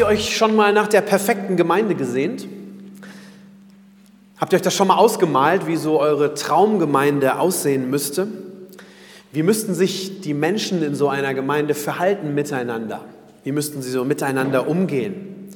Ihr 0.00 0.06
euch 0.06 0.34
schon 0.34 0.56
mal 0.56 0.72
nach 0.72 0.88
der 0.88 1.02
perfekten 1.02 1.56
Gemeinde 1.56 1.94
gesehnt? 1.94 2.48
Habt 4.38 4.52
ihr 4.52 4.56
euch 4.56 4.62
das 4.62 4.74
schon 4.74 4.88
mal 4.88 4.96
ausgemalt, 4.96 5.66
wie 5.66 5.76
so 5.76 6.00
eure 6.00 6.32
Traumgemeinde 6.32 7.38
aussehen 7.38 7.90
müsste? 7.90 8.26
Wie 9.32 9.42
müssten 9.42 9.74
sich 9.74 10.22
die 10.22 10.32
Menschen 10.32 10.82
in 10.82 10.94
so 10.94 11.10
einer 11.10 11.34
Gemeinde 11.34 11.74
verhalten 11.74 12.34
miteinander? 12.34 13.04
Wie 13.44 13.52
müssten 13.52 13.82
sie 13.82 13.90
so 13.90 14.04
miteinander 14.04 14.68
umgehen? 14.68 15.50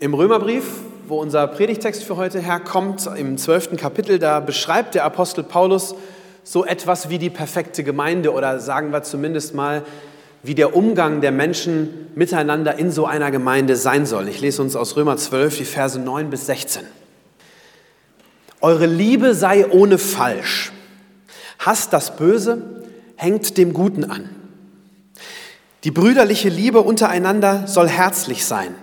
Im 0.00 0.12
Römerbrief, 0.12 0.64
wo 1.06 1.20
unser 1.20 1.46
Predigtext 1.46 2.02
für 2.02 2.16
heute 2.16 2.40
herkommt, 2.40 3.08
im 3.16 3.38
zwölften 3.38 3.76
Kapitel, 3.76 4.18
da 4.18 4.40
beschreibt 4.40 4.96
der 4.96 5.04
Apostel 5.04 5.44
Paulus 5.44 5.94
so 6.42 6.64
etwas 6.64 7.08
wie 7.08 7.18
die 7.18 7.30
perfekte 7.30 7.84
Gemeinde 7.84 8.32
oder 8.32 8.58
sagen 8.58 8.92
wir 8.92 9.04
zumindest 9.04 9.54
mal 9.54 9.84
wie 10.44 10.54
der 10.54 10.76
Umgang 10.76 11.22
der 11.22 11.32
Menschen 11.32 12.10
miteinander 12.14 12.78
in 12.78 12.90
so 12.90 13.06
einer 13.06 13.30
Gemeinde 13.30 13.76
sein 13.76 14.04
soll. 14.04 14.28
Ich 14.28 14.42
lese 14.42 14.60
uns 14.60 14.76
aus 14.76 14.94
Römer 14.94 15.16
12 15.16 15.58
die 15.58 15.64
Verse 15.64 15.98
9 15.98 16.28
bis 16.28 16.46
16. 16.46 16.82
Eure 18.60 18.86
Liebe 18.86 19.34
sei 19.34 19.66
ohne 19.66 19.96
Falsch. 19.96 20.70
Hasst 21.58 21.94
das 21.94 22.16
Böse, 22.16 22.84
hängt 23.16 23.56
dem 23.56 23.72
Guten 23.72 24.04
an. 24.04 24.28
Die 25.84 25.90
brüderliche 25.90 26.50
Liebe 26.50 26.82
untereinander 26.82 27.66
soll 27.66 27.88
herzlich 27.88 28.44
sein. 28.44 28.74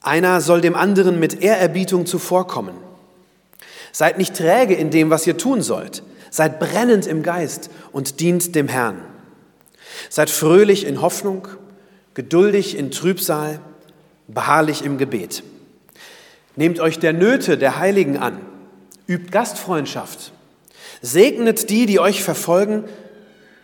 Einer 0.00 0.40
soll 0.40 0.60
dem 0.60 0.76
anderen 0.76 1.18
mit 1.18 1.42
Ehrerbietung 1.42 2.06
zuvorkommen. 2.06 2.74
Seid 3.90 4.16
nicht 4.16 4.36
träge 4.36 4.74
in 4.74 4.90
dem, 4.90 5.10
was 5.10 5.26
ihr 5.26 5.36
tun 5.36 5.60
sollt. 5.60 6.04
Seid 6.30 6.60
brennend 6.60 7.06
im 7.06 7.22
Geist 7.22 7.68
und 7.92 8.20
dient 8.20 8.54
dem 8.54 8.68
Herrn. 8.68 9.11
Seid 10.08 10.30
fröhlich 10.30 10.86
in 10.86 11.00
Hoffnung, 11.00 11.48
geduldig 12.14 12.76
in 12.76 12.90
Trübsal, 12.90 13.60
beharrlich 14.28 14.84
im 14.84 14.98
Gebet. 14.98 15.42
Nehmt 16.56 16.80
euch 16.80 16.98
der 16.98 17.12
Nöte 17.12 17.56
der 17.56 17.78
Heiligen 17.78 18.18
an, 18.18 18.38
übt 19.06 19.30
Gastfreundschaft, 19.30 20.32
segnet 21.00 21.70
die, 21.70 21.86
die 21.86 21.98
euch 21.98 22.22
verfolgen, 22.22 22.84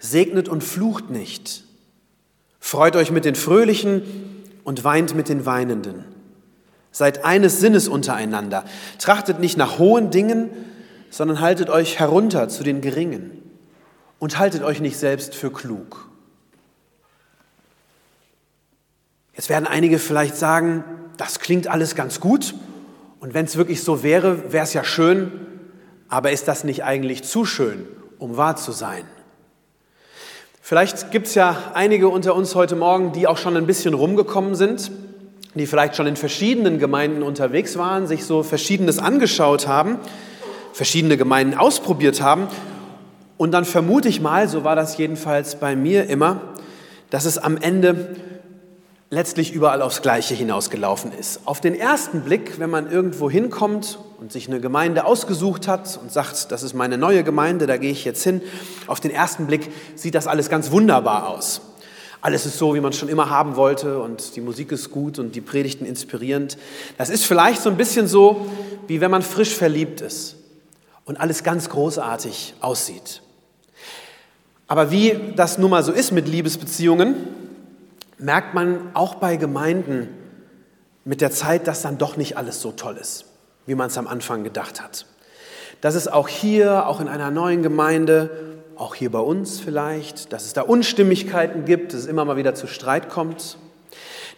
segnet 0.01 0.49
und 0.49 0.65
flucht 0.65 1.11
nicht. 1.11 1.65
Freut 2.61 2.97
euch 2.97 3.11
mit 3.11 3.25
den 3.25 3.35
Fröhlichen 3.35 4.03
und 4.65 4.85
weint 4.85 5.15
mit 5.15 5.29
den 5.29 5.47
Weinenden. 5.47 6.05
Seid 6.91 7.25
eines 7.25 7.61
Sinnes 7.61 7.89
untereinander. 7.89 8.65
Trachtet 8.99 9.39
nicht 9.39 9.57
nach 9.57 9.79
hohen 9.79 10.11
Dingen, 10.11 10.51
sondern 11.11 11.41
haltet 11.41 11.71
euch 11.71 11.99
herunter 11.99 12.49
zu 12.49 12.65
den 12.65 12.81
Geringen. 12.81 13.43
Und 14.19 14.39
haltet 14.39 14.63
euch 14.63 14.81
nicht 14.81 14.97
selbst 14.97 15.35
für 15.35 15.53
klug. 15.53 16.08
Jetzt 19.39 19.51
werden 19.51 19.69
einige 19.69 20.01
vielleicht 20.01 20.37
sagen, 20.37 20.83
das 21.17 21.39
klingt 21.39 21.69
alles 21.69 21.95
ganz 21.95 22.19
gut. 22.19 22.55
Und 23.21 23.35
wenn 23.35 23.45
es 23.45 23.57
wirklich 23.57 23.85
so 23.85 24.03
wäre, 24.03 24.53
wäre 24.53 24.65
es 24.65 24.75
ja 24.75 24.83
schön, 24.83 25.31
aber 26.09 26.33
ist 26.33 26.49
das 26.49 26.65
nicht 26.65 26.83
eigentlich 26.83 27.23
zu 27.23 27.45
schön, 27.45 27.87
um 28.19 28.37
wahr 28.37 28.57
zu 28.57 28.73
sein? 28.73 29.05
Vielleicht 30.61 31.13
gibt 31.13 31.29
es 31.29 31.37
ja 31.37 31.57
einige 31.73 32.09
unter 32.09 32.35
uns 32.35 32.57
heute 32.57 32.75
Morgen, 32.75 33.13
die 33.13 33.29
auch 33.29 33.39
schon 33.39 33.57
ein 33.57 33.65
bisschen 33.65 33.95
rumgekommen 33.95 34.57
sind, 34.57 34.91
die 35.55 35.67
vielleicht 35.67 35.95
schon 35.95 36.09
in 36.09 36.17
verschiedenen 36.17 36.81
Gemeinden 36.81 37.23
unterwegs 37.23 37.79
waren, 37.79 38.09
sich 38.09 38.25
so 38.25 38.43
Verschiedenes 38.43 38.99
angeschaut 38.99 39.69
haben, 39.69 40.01
verschiedene 40.73 41.17
Gemeinden 41.17 41.57
ausprobiert 41.57 42.21
haben. 42.23 42.49
Und 43.37 43.53
dann 43.53 43.65
vermute 43.65 44.09
ich 44.09 44.21
mal, 44.21 44.49
so 44.49 44.65
war 44.65 44.75
das 44.75 44.99
jedenfalls 44.99 45.61
bei 45.61 45.77
mir 45.77 46.09
immer, 46.09 46.41
dass 47.11 47.25
es 47.25 47.39
am 47.39 47.57
Ende 47.57 48.17
letztlich 49.11 49.53
überall 49.53 49.81
aufs 49.81 50.03
Gleiche 50.03 50.35
hinausgelaufen 50.35 51.13
ist. 51.13 51.41
Auf 51.47 51.61
den 51.61 51.75
ersten 51.75 52.23
Blick, 52.23 52.59
wenn 52.59 52.69
man 52.69 52.91
irgendwo 52.91 53.31
hinkommt 53.31 53.99
und 54.21 54.33
sich 54.33 54.49
eine 54.49 54.61
Gemeinde 54.61 55.07
ausgesucht 55.07 55.67
hat 55.67 55.99
und 56.03 56.13
sagt, 56.13 56.53
das 56.53 56.63
ist 56.63 56.75
meine 56.75 56.99
neue 56.99 57.25
Gemeinde, 57.25 57.67
da 57.67 57.79
gehe 57.79 57.91
ich 57.91 58.05
jetzt 58.05 58.23
hin, 58.23 58.43
auf 58.87 59.01
den 59.01 59.11
ersten 59.11 59.47
Blick 59.47 59.71
sieht 59.95 60.15
das 60.15 60.27
alles 60.27 60.51
ganz 60.51 60.71
wunderbar 60.71 61.29
aus. 61.29 61.63
Alles 62.21 62.45
ist 62.47 62.59
so, 62.59 62.75
wie 62.75 62.81
man 62.81 62.91
es 62.91 62.99
schon 62.99 63.09
immer 63.09 63.31
haben 63.31 63.57
wollte 63.57 64.01
und 64.01 64.35
die 64.37 64.41
Musik 64.41 64.73
ist 64.73 64.91
gut 64.91 65.19
und 65.19 65.37
die 65.37 65.41
Predigten 65.41 65.87
inspirierend. 65.87 66.59
Das 66.99 67.11
ist 67.11 67.25
vielleicht 67.25 67.63
so 67.63 67.71
ein 67.71 67.77
bisschen 67.77 68.09
so, 68.09 68.47
wie 68.89 69.01
wenn 69.01 69.11
man 69.11 69.23
frisch 69.23 69.55
verliebt 69.55 70.01
ist 70.01 70.35
und 71.05 71.19
alles 71.19 71.45
ganz 71.45 71.71
großartig 71.71 72.55
aussieht. 72.61 73.23
Aber 74.67 74.91
wie 74.91 75.19
das 75.37 75.57
nun 75.57 75.71
mal 75.71 75.83
so 75.83 75.93
ist 75.93 76.11
mit 76.11 76.29
Liebesbeziehungen, 76.29 77.38
merkt 78.19 78.55
man 78.55 78.91
auch 78.95 79.17
bei 79.17 79.37
Gemeinden 79.37 80.09
mit 81.05 81.21
der 81.21 81.31
Zeit, 81.31 81.67
dass 81.67 81.83
dann 81.83 81.99
doch 81.99 82.17
nicht 82.17 82.37
alles 82.37 82.61
so 82.61 82.73
toll 82.73 82.97
ist, 82.97 83.25
wie 83.67 83.75
man 83.75 83.89
es 83.89 83.99
am 83.99 84.07
Anfang 84.07 84.45
gedacht 84.45 84.83
hat. 84.83 85.07
Dass 85.81 85.95
es 85.95 86.09
auch 86.09 86.29
hier, 86.29 86.87
auch 86.87 87.01
in 87.01 87.09
einer 87.09 87.31
neuen 87.31 87.63
Gemeinde, 87.63 88.59
auch 88.77 88.95
hier 88.95 89.11
bei 89.11 89.21
uns 89.21 89.61
vielleicht, 89.61 90.33
dass 90.33 90.45
es 90.45 90.53
da 90.53 90.63
Unstimmigkeiten 90.63 91.65
gibt, 91.65 91.93
dass 91.93 92.01
es 92.01 92.07
immer 92.07 92.25
mal 92.25 92.37
wieder 92.37 92.55
zu 92.55 92.67
Streit 92.67 93.09
kommt, 93.09 93.59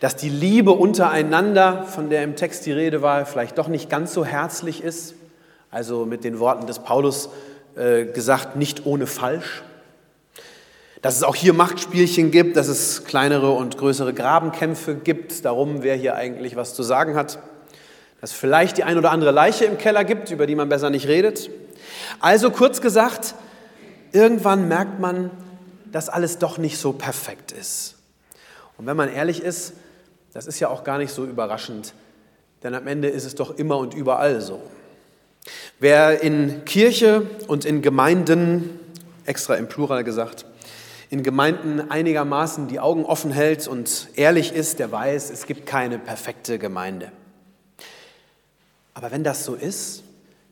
dass 0.00 0.16
die 0.16 0.30
Liebe 0.30 0.70
untereinander, 0.70 1.84
von 1.84 2.08
der 2.08 2.22
im 2.22 2.36
Text 2.36 2.64
die 2.64 2.72
Rede 2.72 3.02
war, 3.02 3.26
vielleicht 3.26 3.58
doch 3.58 3.68
nicht 3.68 3.91
ganz 3.91 4.14
so 4.14 4.24
herzlich 4.24 4.82
ist. 4.82 5.14
Also 5.70 6.06
mit 6.06 6.24
den 6.24 6.38
Worten 6.38 6.66
des 6.66 6.78
Paulus 6.78 7.28
äh, 7.76 8.06
gesagt, 8.06 8.56
nicht 8.56 8.86
ohne 8.86 9.06
falsch. 9.06 9.62
Dass 11.03 11.16
es 11.16 11.22
auch 11.22 11.34
hier 11.34 11.55
Machtspielchen 11.55 12.31
gibt, 12.31 12.56
dass 12.56 12.69
es 12.69 13.05
kleinere 13.05 13.53
und 13.53 13.78
größere 13.78 14.12
Grabenkämpfe 14.12 14.94
gibt, 14.94 15.44
darum, 15.44 15.83
wer 15.83 15.97
hier 15.97 16.15
eigentlich 16.15 16.56
was 16.56 16.75
zu 16.75 16.83
sagen 16.83 17.15
hat. 17.15 17.38
Dass 18.21 18.33
vielleicht 18.33 18.77
die 18.77 18.84
ein 18.84 18.99
oder 18.99 19.10
andere 19.10 19.31
Leiche 19.31 19.65
im 19.65 19.78
Keller 19.78 20.05
gibt, 20.05 20.31
über 20.31 20.47
die 20.47 20.55
man 20.55 20.69
besser 20.69 20.91
nicht 20.91 21.09
redet. 21.09 21.50
Also 22.21 22.50
kurz 22.50 22.83
gesagt, 22.83 23.34
irgendwann 24.12 24.69
merkt 24.69 25.00
man, 25.00 25.31
dass 25.91 26.09
alles 26.09 26.39
doch 26.39 26.59
nicht 26.59 26.78
so 26.78 26.93
perfekt 26.93 27.53
ist. 27.53 27.97
Und 28.77 28.87
wenn 28.87 28.97
man 28.97 29.12
ehrlich 29.12 29.43
ist, 29.43 29.72
das 30.33 30.47
ist 30.47 30.60
ja 30.60 30.69
auch 30.69 30.84
gar 30.84 30.99
nicht 30.99 31.12
so 31.12 31.25
überraschend, 31.25 31.94
denn 32.62 32.75
am 32.75 32.87
Ende 32.87 33.09
ist 33.09 33.25
es 33.25 33.34
doch 33.34 33.59
immer 33.59 33.78
und 33.78 33.94
überall 33.94 34.41
so. 34.41 34.60
Wer 35.78 36.22
in 36.22 36.65
Kirche 36.65 37.22
und 37.47 37.65
in 37.65 37.83
Gemeinden, 37.83 38.78
extra 39.25 39.55
im 39.55 39.69
Plural 39.69 40.05
gesagt, 40.05 40.44
in 41.10 41.25
Gemeinden 41.25 41.91
einigermaßen 41.91 42.69
die 42.69 42.78
Augen 42.78 43.04
offen 43.04 43.32
hält 43.32 43.66
und 43.66 44.09
ehrlich 44.15 44.54
ist, 44.54 44.78
der 44.78 44.93
weiß, 44.93 45.31
es 45.31 45.44
gibt 45.44 45.66
keine 45.66 45.98
perfekte 45.98 46.59
Gemeinde. 46.59 47.10
Aber 48.94 49.10
wenn 49.10 49.25
das 49.25 49.44
so 49.44 49.54
ist, 49.54 50.04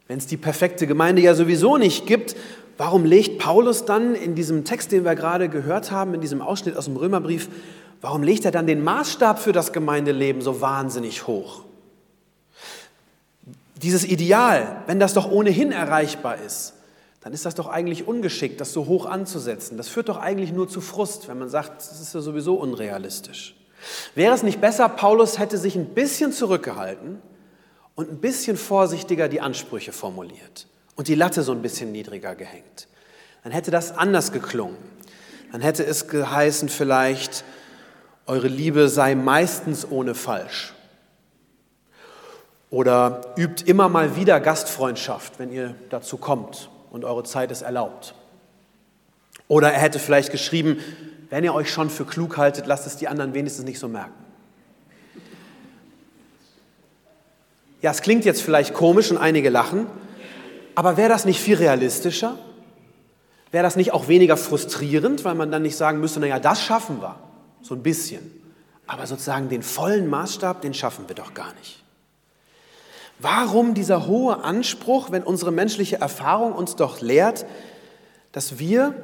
wenn 0.09 0.19
es 0.19 0.27
die 0.27 0.37
perfekte 0.37 0.89
Gemeinde 0.89 1.23
ja 1.23 1.35
sowieso 1.35 1.77
nicht 1.77 2.07
gibt, 2.07 2.35
warum 2.77 3.05
legt 3.05 3.39
Paulus 3.39 3.85
dann 3.85 4.17
in 4.17 4.35
diesem 4.35 4.65
Text, 4.65 4.91
den 4.91 5.05
wir 5.05 5.15
gerade 5.15 5.49
gehört 5.49 5.93
haben, 5.93 6.15
in 6.15 6.21
diesem 6.21 6.43
Ausschnitt 6.43 6.77
aus 6.77 6.87
dem 6.87 6.97
Römerbrief, 6.97 7.49
warum 8.01 8.25
legt 8.25 8.45
er 8.45 8.51
dann 8.51 8.67
den 8.67 8.83
Maßstab 8.83 9.39
für 9.39 9.53
das 9.53 9.73
Gemeindeleben 9.73 10.43
so 10.43 10.61
wahnsinnig 10.61 11.29
hoch? 11.29 11.63
Dieses 13.77 14.05
Ideal, 14.05 14.83
wenn 14.87 14.99
das 14.99 15.15
doch 15.15 15.31
ohnehin 15.31 15.71
erreichbar 15.71 16.39
ist, 16.45 16.75
dann 17.21 17.33
ist 17.33 17.45
das 17.45 17.55
doch 17.55 17.67
eigentlich 17.67 18.07
ungeschickt, 18.07 18.61
das 18.61 18.73
so 18.73 18.87
hoch 18.87 19.07
anzusetzen. 19.07 19.77
Das 19.77 19.89
führt 19.89 20.09
doch 20.09 20.19
eigentlich 20.19 20.53
nur 20.53 20.69
zu 20.69 20.81
Frust, 20.81 21.29
wenn 21.29 21.39
man 21.39 21.49
sagt, 21.49 21.79
das 21.79 22.01
ist 22.01 22.15
ja 22.15 22.21
sowieso 22.21 22.55
unrealistisch. 22.55 23.57
Wäre 24.15 24.35
es 24.35 24.43
nicht 24.43 24.61
besser, 24.61 24.89
Paulus 24.89 25.39
hätte 25.39 25.59
sich 25.59 25.77
ein 25.77 25.87
bisschen 25.95 26.33
zurückgehalten 26.33 27.21
und 27.95 28.11
ein 28.11 28.19
bisschen 28.19 28.57
vorsichtiger 28.57 29.29
die 29.29 29.41
Ansprüche 29.41 29.93
formuliert 29.93 30.69
und 30.95 31.09
die 31.09 31.15
Latte 31.15 31.43
so 31.43 31.53
ein 31.53 31.63
bisschen 31.63 31.91
niedriger 31.91 32.35
gehängt? 32.35 32.89
Dann 33.43 33.53
hätte 33.53 33.71
das 33.71 33.97
anders 33.97 34.33
geklungen. 34.33 34.77
Dann 35.51 35.61
hätte 35.61 35.85
es 35.85 36.09
geheißen 36.09 36.69
vielleicht, 36.69 37.45
eure 38.27 38.49
Liebe 38.49 38.89
sei 38.89 39.15
meistens 39.15 39.91
ohne 39.91 40.15
falsch. 40.15 40.75
Oder 42.71 43.35
übt 43.37 43.65
immer 43.65 43.89
mal 43.89 44.15
wieder 44.15 44.39
Gastfreundschaft, 44.41 45.39
wenn 45.39 45.51
ihr 45.51 45.75
dazu 45.89 46.19
kommt 46.19 46.69
und 46.91 47.05
eure 47.05 47.25
Zeit 47.25 47.51
ist 47.51 47.63
erlaubt. 47.63 48.15
Oder 49.49 49.73
er 49.73 49.81
hätte 49.81 49.99
vielleicht 49.99 50.31
geschrieben, 50.31 50.79
wenn 51.31 51.45
ihr 51.45 51.55
euch 51.55 51.71
schon 51.71 51.91
für 51.91 52.05
klug 52.05 52.37
haltet, 52.37 52.67
lasst 52.67 52.87
es 52.87 52.97
die 52.97 53.09
anderen 53.09 53.35
wenigstens 53.35 53.65
nicht 53.65 53.79
so 53.79 53.89
merken. 53.89 54.15
Ja, 57.81 57.91
es 57.91 58.03
klingt 58.03 58.25
jetzt 58.25 58.43
vielleicht 58.43 58.75
komisch 58.75 59.11
und 59.11 59.19
einige 59.19 59.51
lachen, 59.51 59.87
aber 60.75 60.97
wäre 60.97 61.09
das 61.09 61.25
nicht 61.25 61.41
viel 61.41 61.57
realistischer? 61.57 62.37
Wäre 63.51 63.63
das 63.63 63.77
nicht 63.77 63.93
auch 63.93 64.09
weniger 64.09 64.37
frustrierend, 64.37 65.25
weil 65.25 65.35
man 65.35 65.51
dann 65.51 65.63
nicht 65.63 65.77
sagen 65.77 66.01
müsste, 66.01 66.21
naja, 66.21 66.39
das 66.39 66.63
schaffen 66.63 67.01
wir, 67.01 67.17
so 67.63 67.75
ein 67.75 67.83
bisschen. 67.83 68.33
Aber 68.87 69.07
sozusagen 69.07 69.49
den 69.49 69.63
vollen 69.63 70.09
Maßstab, 70.09 70.61
den 70.61 70.75
schaffen 70.75 71.09
wir 71.09 71.15
doch 71.15 71.35
gar 71.35 71.55
nicht. 71.55 71.83
Warum 73.19 73.75
dieser 73.75 74.07
hohe 74.07 74.45
Anspruch, 74.45 75.11
wenn 75.11 75.25
unsere 75.25 75.51
menschliche 75.51 76.01
Erfahrung 76.01 76.53
uns 76.53 76.77
doch 76.77 77.01
lehrt, 77.01 77.47
dass 78.31 78.59
wir 78.59 78.95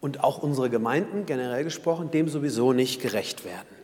und 0.00 0.24
auch 0.24 0.38
unsere 0.38 0.70
Gemeinden 0.70 1.26
generell 1.26 1.64
gesprochen 1.64 2.10
dem 2.10 2.28
sowieso 2.28 2.72
nicht 2.72 3.02
gerecht 3.02 3.44
werden? 3.44 3.76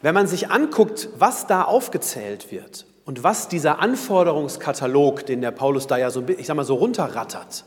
Wenn 0.00 0.14
man 0.14 0.26
sich 0.26 0.50
anguckt, 0.50 1.08
was 1.18 1.46
da 1.46 1.62
aufgezählt 1.62 2.52
wird 2.52 2.86
und 3.04 3.24
was 3.24 3.48
dieser 3.48 3.80
Anforderungskatalog, 3.80 5.26
den 5.26 5.40
der 5.40 5.50
Paulus 5.50 5.86
da 5.86 5.96
ja 5.96 6.10
so, 6.10 6.22
ich 6.28 6.46
sag 6.46 6.56
mal, 6.56 6.64
so 6.64 6.74
runterrattert, 6.74 7.64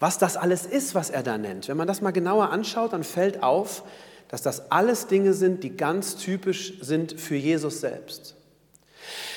was 0.00 0.18
das 0.18 0.36
alles 0.36 0.66
ist, 0.66 0.94
was 0.94 1.08
er 1.08 1.22
da 1.22 1.38
nennt, 1.38 1.68
wenn 1.68 1.76
man 1.76 1.86
das 1.86 2.02
mal 2.02 2.10
genauer 2.10 2.50
anschaut, 2.50 2.92
dann 2.92 3.04
fällt 3.04 3.42
auf, 3.42 3.84
dass 4.28 4.42
das 4.42 4.70
alles 4.70 5.06
Dinge 5.06 5.32
sind, 5.32 5.62
die 5.62 5.76
ganz 5.76 6.16
typisch 6.16 6.74
sind 6.80 7.18
für 7.18 7.36
Jesus 7.36 7.80
selbst. 7.80 8.34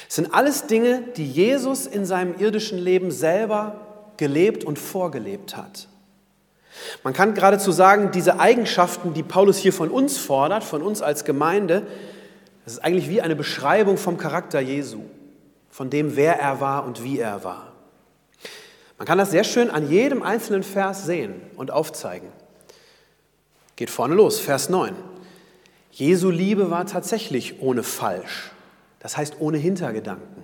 Es 0.08 0.16
sind 0.16 0.34
alles 0.34 0.68
Dinge, 0.68 1.04
die 1.18 1.30
Jesus 1.30 1.86
in 1.86 2.06
seinem 2.06 2.40
irdischen 2.40 2.78
Leben 2.78 3.12
selber 3.12 3.82
gelebt 4.18 4.64
und 4.64 4.80
vorgelebt 4.80 5.58
hat. 5.58 5.88
Man 7.04 7.14
kann 7.14 7.34
geradezu 7.34 7.72
sagen, 7.72 8.12
diese 8.12 8.40
Eigenschaften, 8.40 9.14
die 9.14 9.24
Paulus 9.24 9.58
hier 9.58 9.74
von 9.74 9.90
uns 9.90 10.18
fordert, 10.18 10.64
von 10.64 10.82
uns 10.82 11.02
als 11.02 11.26
Gemeinde, 11.26 11.84
das 12.64 12.74
ist 12.74 12.80
eigentlich 12.84 13.10
wie 13.10 13.22
eine 13.22 13.36
Beschreibung 13.36 13.98
vom 13.98 14.18
Charakter 14.18 14.60
Jesu, 14.60 15.02
von 15.70 15.90
dem, 15.90 16.16
wer 16.16 16.40
er 16.40 16.60
war 16.60 16.86
und 16.86 17.04
wie 17.04 17.20
er 17.20 17.44
war. 17.44 17.74
Man 18.98 19.08
kann 19.08 19.18
das 19.18 19.32
sehr 19.32 19.44
schön 19.44 19.70
an 19.70 19.90
jedem 19.90 20.24
einzelnen 20.24 20.64
Vers 20.64 21.06
sehen 21.06 21.36
und 21.56 21.72
aufzeigen. 21.72 22.30
Geht 23.76 23.90
vorne 23.90 24.16
los, 24.16 24.40
Vers 24.40 24.70
9. 24.70 24.96
Jesu 25.92 26.30
Liebe 26.30 26.72
war 26.72 26.86
tatsächlich 26.86 27.62
ohne 27.62 27.84
Falsch. 27.84 28.52
Das 29.00 29.18
heißt 29.18 29.36
ohne 29.40 29.58
Hintergedanken. 29.58 30.44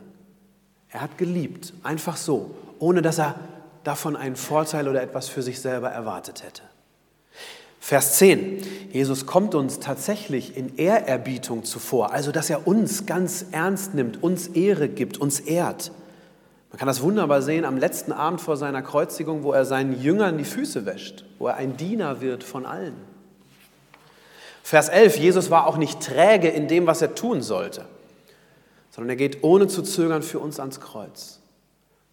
Er 0.89 1.01
hat 1.01 1.17
geliebt, 1.17 1.73
einfach 1.81 2.17
so, 2.17 2.51
ohne 2.79 3.01
dass 3.01 3.17
er 3.17 3.35
davon 3.83 4.15
einen 4.15 4.35
Vorteil 4.35 4.87
oder 4.87 5.01
etwas 5.01 5.27
für 5.27 5.41
sich 5.41 5.59
selber 5.59 5.89
erwartet 5.89 6.43
hätte. 6.43 6.61
Vers 7.79 8.17
10. 8.17 8.63
Jesus 8.91 9.25
kommt 9.25 9.55
uns 9.55 9.79
tatsächlich 9.79 10.55
in 10.55 10.77
Ehrerbietung 10.77 11.65
zuvor, 11.65 12.13
also 12.13 12.31
dass 12.31 12.49
er 12.49 12.67
uns 12.67 13.05
ganz 13.05 13.47
ernst 13.51 13.93
nimmt, 13.93 14.23
uns 14.23 14.47
Ehre 14.47 14.87
gibt, 14.87 15.17
uns 15.17 15.39
ehrt. 15.41 15.91
Man 16.69 16.79
kann 16.79 16.87
das 16.87 17.01
wunderbar 17.01 17.41
sehen 17.41 17.65
am 17.65 17.77
letzten 17.77 18.13
Abend 18.13 18.39
vor 18.39 18.55
seiner 18.55 18.81
Kreuzigung, 18.81 19.43
wo 19.43 19.51
er 19.51 19.65
seinen 19.65 19.99
Jüngern 19.99 20.37
die 20.37 20.45
Füße 20.45 20.85
wäscht, 20.85 21.25
wo 21.39 21.47
er 21.47 21.55
ein 21.55 21.75
Diener 21.75 22.21
wird 22.21 22.43
von 22.43 22.65
allen. 22.65 22.95
Vers 24.63 24.87
11. 24.87 25.17
Jesus 25.17 25.49
war 25.51 25.67
auch 25.67 25.75
nicht 25.75 25.99
träge 25.99 26.47
in 26.47 26.67
dem, 26.67 26.87
was 26.87 27.01
er 27.01 27.15
tun 27.15 27.41
sollte 27.41 27.85
sondern 28.93 29.09
er 29.09 29.15
geht 29.15 29.43
ohne 29.43 29.67
zu 29.67 29.81
zögern 29.81 30.21
für 30.21 30.37
uns 30.37 30.59
ans 30.59 30.79
Kreuz, 30.79 31.39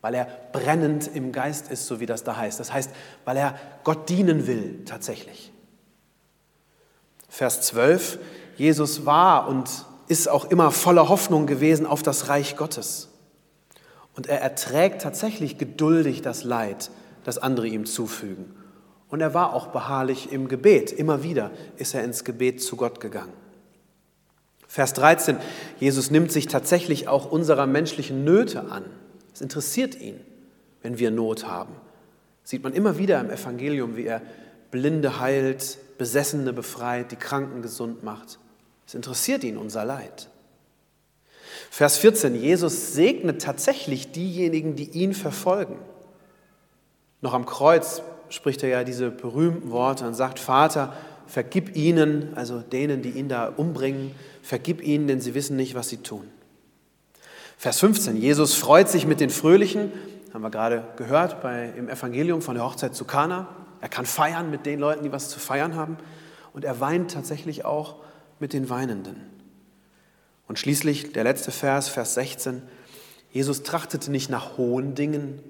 weil 0.00 0.15
er 0.15 0.27
brennend 0.53 1.11
im 1.12 1.31
Geist 1.31 1.71
ist, 1.71 1.87
so 1.87 2.00
wie 2.00 2.06
das 2.06 2.25
da 2.25 2.37
heißt. 2.37 2.59
Das 2.59 2.73
heißt, 2.73 2.91
weil 3.27 3.37
er 3.37 3.55
Gott 3.85 4.09
dienen 4.09 4.47
will 4.47 4.82
tatsächlich. 4.87 5.53
Vers 7.29 7.61
12, 7.62 8.19
Jesus 8.56 9.05
war 9.05 9.47
und 9.47 9.69
ist 10.09 10.29
auch 10.29 10.47
immer 10.47 10.71
voller 10.71 11.11
Hoffnung 11.11 11.47
gewesen 11.47 11.85
auf 11.85 12.03
das 12.03 12.29
Reich 12.31 12.56
Gottes. 12.56 13.09
Und 14.17 14.29
er 14.29 14.41
erträgt 14.41 15.03
tatsächlich 15.03 15.59
geduldig 15.59 16.23
das 16.23 16.44
Leid, 16.44 16.91
das 17.25 17.37
andere 17.37 17.69
ihm 17.69 17.85
zufügen. 17.85 18.55
Und 19.11 19.21
er 19.21 19.35
war 19.35 19.53
auch 19.53 19.67
beharrlich 19.67 20.33
im 20.33 20.49
Gebet. 20.49 20.93
Immer 20.93 21.23
wieder 21.23 21.50
ist 21.76 21.94
er 21.94 22.05
ins 22.05 22.25
Gebet 22.25 22.62
zu 22.62 22.76
Gott 22.76 23.00
gegangen. 23.00 23.35
Vers 24.71 24.93
13, 24.93 25.37
Jesus 25.81 26.13
nimmt 26.13 26.31
sich 26.31 26.47
tatsächlich 26.47 27.09
auch 27.09 27.29
unserer 27.29 27.67
menschlichen 27.67 28.23
Nöte 28.23 28.71
an. 28.71 28.85
Es 29.35 29.41
interessiert 29.41 29.97
ihn, 29.97 30.21
wenn 30.81 31.01
wir 31.01 31.11
Not 31.11 31.49
haben. 31.49 31.75
Sieht 32.45 32.63
man 32.63 32.73
immer 32.73 32.97
wieder 32.97 33.19
im 33.19 33.31
Evangelium, 33.31 33.97
wie 33.97 34.07
er 34.07 34.23
Blinde 34.71 35.19
heilt, 35.19 35.79
Besessene 35.99 36.53
befreit, 36.53 37.11
die 37.11 37.17
Kranken 37.17 37.63
gesund 37.63 38.05
macht. 38.05 38.39
Es 38.87 38.95
interessiert 38.95 39.43
ihn 39.43 39.57
unser 39.57 39.85
Leid. 39.85 40.29
Vers 41.69 41.99
14, 41.99 42.37
Jesus 42.37 42.95
segnet 42.95 43.43
tatsächlich 43.43 44.13
diejenigen, 44.13 44.77
die 44.77 44.91
ihn 44.91 45.15
verfolgen. 45.15 45.81
Noch 47.23 47.35
am 47.35 47.45
Kreuz 47.45 48.03
spricht 48.29 48.63
er 48.63 48.69
ja 48.69 48.85
diese 48.85 49.11
berühmten 49.11 49.73
Worte 49.73 50.07
und 50.07 50.15
sagt, 50.15 50.39
Vater, 50.39 50.95
vergib 51.31 51.77
ihnen, 51.77 52.35
also 52.35 52.61
denen, 52.61 53.03
die 53.03 53.11
ihn 53.11 53.29
da 53.29 53.47
umbringen, 53.47 54.11
vergib 54.43 54.82
ihnen, 54.82 55.06
denn 55.06 55.21
sie 55.21 55.35
wissen 55.35 55.56
nicht, 55.56 55.75
was 55.75 55.88
sie 55.88 55.99
tun. 55.99 56.29
Vers 57.56 57.79
15, 57.81 58.17
Jesus 58.17 58.55
freut 58.55 58.88
sich 58.88 59.06
mit 59.06 59.21
den 59.21 59.31
Fröhlichen, 59.31 59.93
haben 60.35 60.43
wir 60.43 60.50
gerade 60.50 60.85
gehört 60.97 61.41
bei, 61.41 61.73
im 61.77 61.88
Evangelium 61.88 62.43
von 62.43 62.55
der 62.55 62.65
Hochzeit 62.65 62.94
zu 62.94 63.05
Kana. 63.05 63.49
Er 63.81 63.88
kann 63.88 64.06
feiern 64.06 64.50
mit 64.50 64.67
den 64.67 64.81
Leuten, 64.81 65.05
die 65.05 65.12
was 65.12 65.29
zu 65.29 65.38
feiern 65.38 65.75
haben. 65.75 65.97
Und 66.53 66.65
er 66.65 66.81
weint 66.81 67.12
tatsächlich 67.12 67.65
auch 67.65 67.97
mit 68.38 68.53
den 68.53 68.69
Weinenden. 68.71 69.17
Und 70.49 70.59
schließlich 70.59 71.12
der 71.12 71.25
letzte 71.25 71.53
Vers, 71.53 71.88
Vers 71.88 72.15
16. 72.15 72.62
Jesus 73.31 73.62
trachtete 73.62 74.11
nicht 74.11 74.31
nach 74.31 74.56
hohen 74.56 74.94
Dingen, 74.94 75.41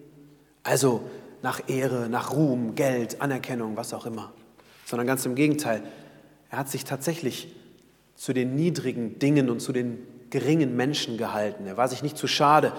also 0.62 1.02
nach 1.42 1.68
Ehre, 1.68 2.08
nach 2.10 2.32
Ruhm, 2.32 2.74
Geld, 2.74 3.22
Anerkennung, 3.22 3.76
was 3.76 3.94
auch 3.94 4.04
immer, 4.04 4.32
sondern 4.90 5.06
ganz 5.06 5.24
im 5.24 5.36
Gegenteil. 5.36 5.82
Er 6.50 6.58
hat 6.58 6.68
sich 6.68 6.84
tatsächlich 6.84 7.54
zu 8.16 8.32
den 8.32 8.56
niedrigen 8.56 9.18
Dingen 9.18 9.48
und 9.48 9.60
zu 9.60 9.72
den 9.72 9.98
geringen 10.30 10.76
Menschen 10.76 11.16
gehalten. 11.16 11.66
Er 11.66 11.76
war 11.76 11.88
sich 11.88 12.02
nicht 12.02 12.18
zu 12.18 12.26
schade, 12.26 12.72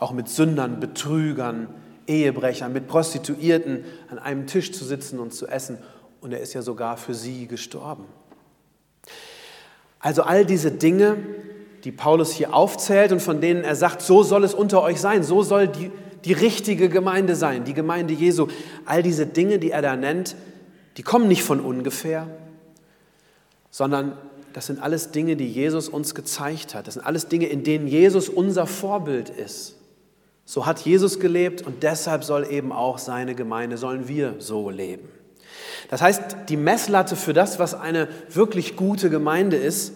auch 0.00 0.12
mit 0.12 0.28
Sündern, 0.28 0.80
Betrügern, 0.80 1.68
Ehebrechern, 2.06 2.72
mit 2.72 2.88
Prostituierten 2.88 3.84
an 4.10 4.18
einem 4.18 4.46
Tisch 4.46 4.72
zu 4.72 4.84
sitzen 4.84 5.20
und 5.20 5.32
zu 5.32 5.46
essen. 5.46 5.78
Und 6.20 6.32
er 6.32 6.40
ist 6.40 6.52
ja 6.52 6.62
sogar 6.62 6.96
für 6.96 7.14
sie 7.14 7.46
gestorben. 7.46 8.04
Also 10.00 10.22
all 10.22 10.44
diese 10.44 10.72
Dinge, 10.72 11.16
die 11.84 11.92
Paulus 11.92 12.32
hier 12.32 12.54
aufzählt 12.54 13.12
und 13.12 13.22
von 13.22 13.40
denen 13.40 13.62
er 13.62 13.76
sagt, 13.76 14.02
so 14.02 14.24
soll 14.24 14.42
es 14.42 14.52
unter 14.52 14.82
euch 14.82 15.00
sein, 15.00 15.22
so 15.22 15.42
soll 15.42 15.68
die, 15.68 15.92
die 16.24 16.32
richtige 16.32 16.88
Gemeinde 16.88 17.36
sein, 17.36 17.64
die 17.64 17.74
Gemeinde 17.74 18.14
Jesu. 18.14 18.48
All 18.84 19.02
diese 19.04 19.26
Dinge, 19.26 19.60
die 19.60 19.70
er 19.70 19.82
da 19.82 19.94
nennt, 19.94 20.34
die 20.96 21.02
kommen 21.02 21.28
nicht 21.28 21.42
von 21.42 21.60
ungefähr, 21.60 22.26
sondern 23.70 24.16
das 24.52 24.66
sind 24.66 24.82
alles 24.82 25.10
Dinge, 25.10 25.36
die 25.36 25.48
Jesus 25.48 25.88
uns 25.88 26.14
gezeigt 26.14 26.74
hat. 26.74 26.86
Das 26.86 26.94
sind 26.94 27.04
alles 27.04 27.28
Dinge, 27.28 27.46
in 27.46 27.64
denen 27.64 27.86
Jesus 27.86 28.28
unser 28.28 28.66
Vorbild 28.66 29.30
ist. 29.30 29.76
So 30.44 30.66
hat 30.66 30.80
Jesus 30.80 31.20
gelebt 31.20 31.62
und 31.62 31.82
deshalb 31.82 32.24
soll 32.24 32.46
eben 32.50 32.72
auch 32.72 32.98
seine 32.98 33.34
Gemeinde, 33.34 33.78
sollen 33.78 34.08
wir 34.08 34.34
so 34.38 34.68
leben. 34.68 35.08
Das 35.88 36.02
heißt, 36.02 36.22
die 36.48 36.56
Messlatte 36.56 37.16
für 37.16 37.32
das, 37.32 37.58
was 37.58 37.74
eine 37.74 38.08
wirklich 38.28 38.76
gute 38.76 39.08
Gemeinde 39.08 39.56
ist, 39.56 39.94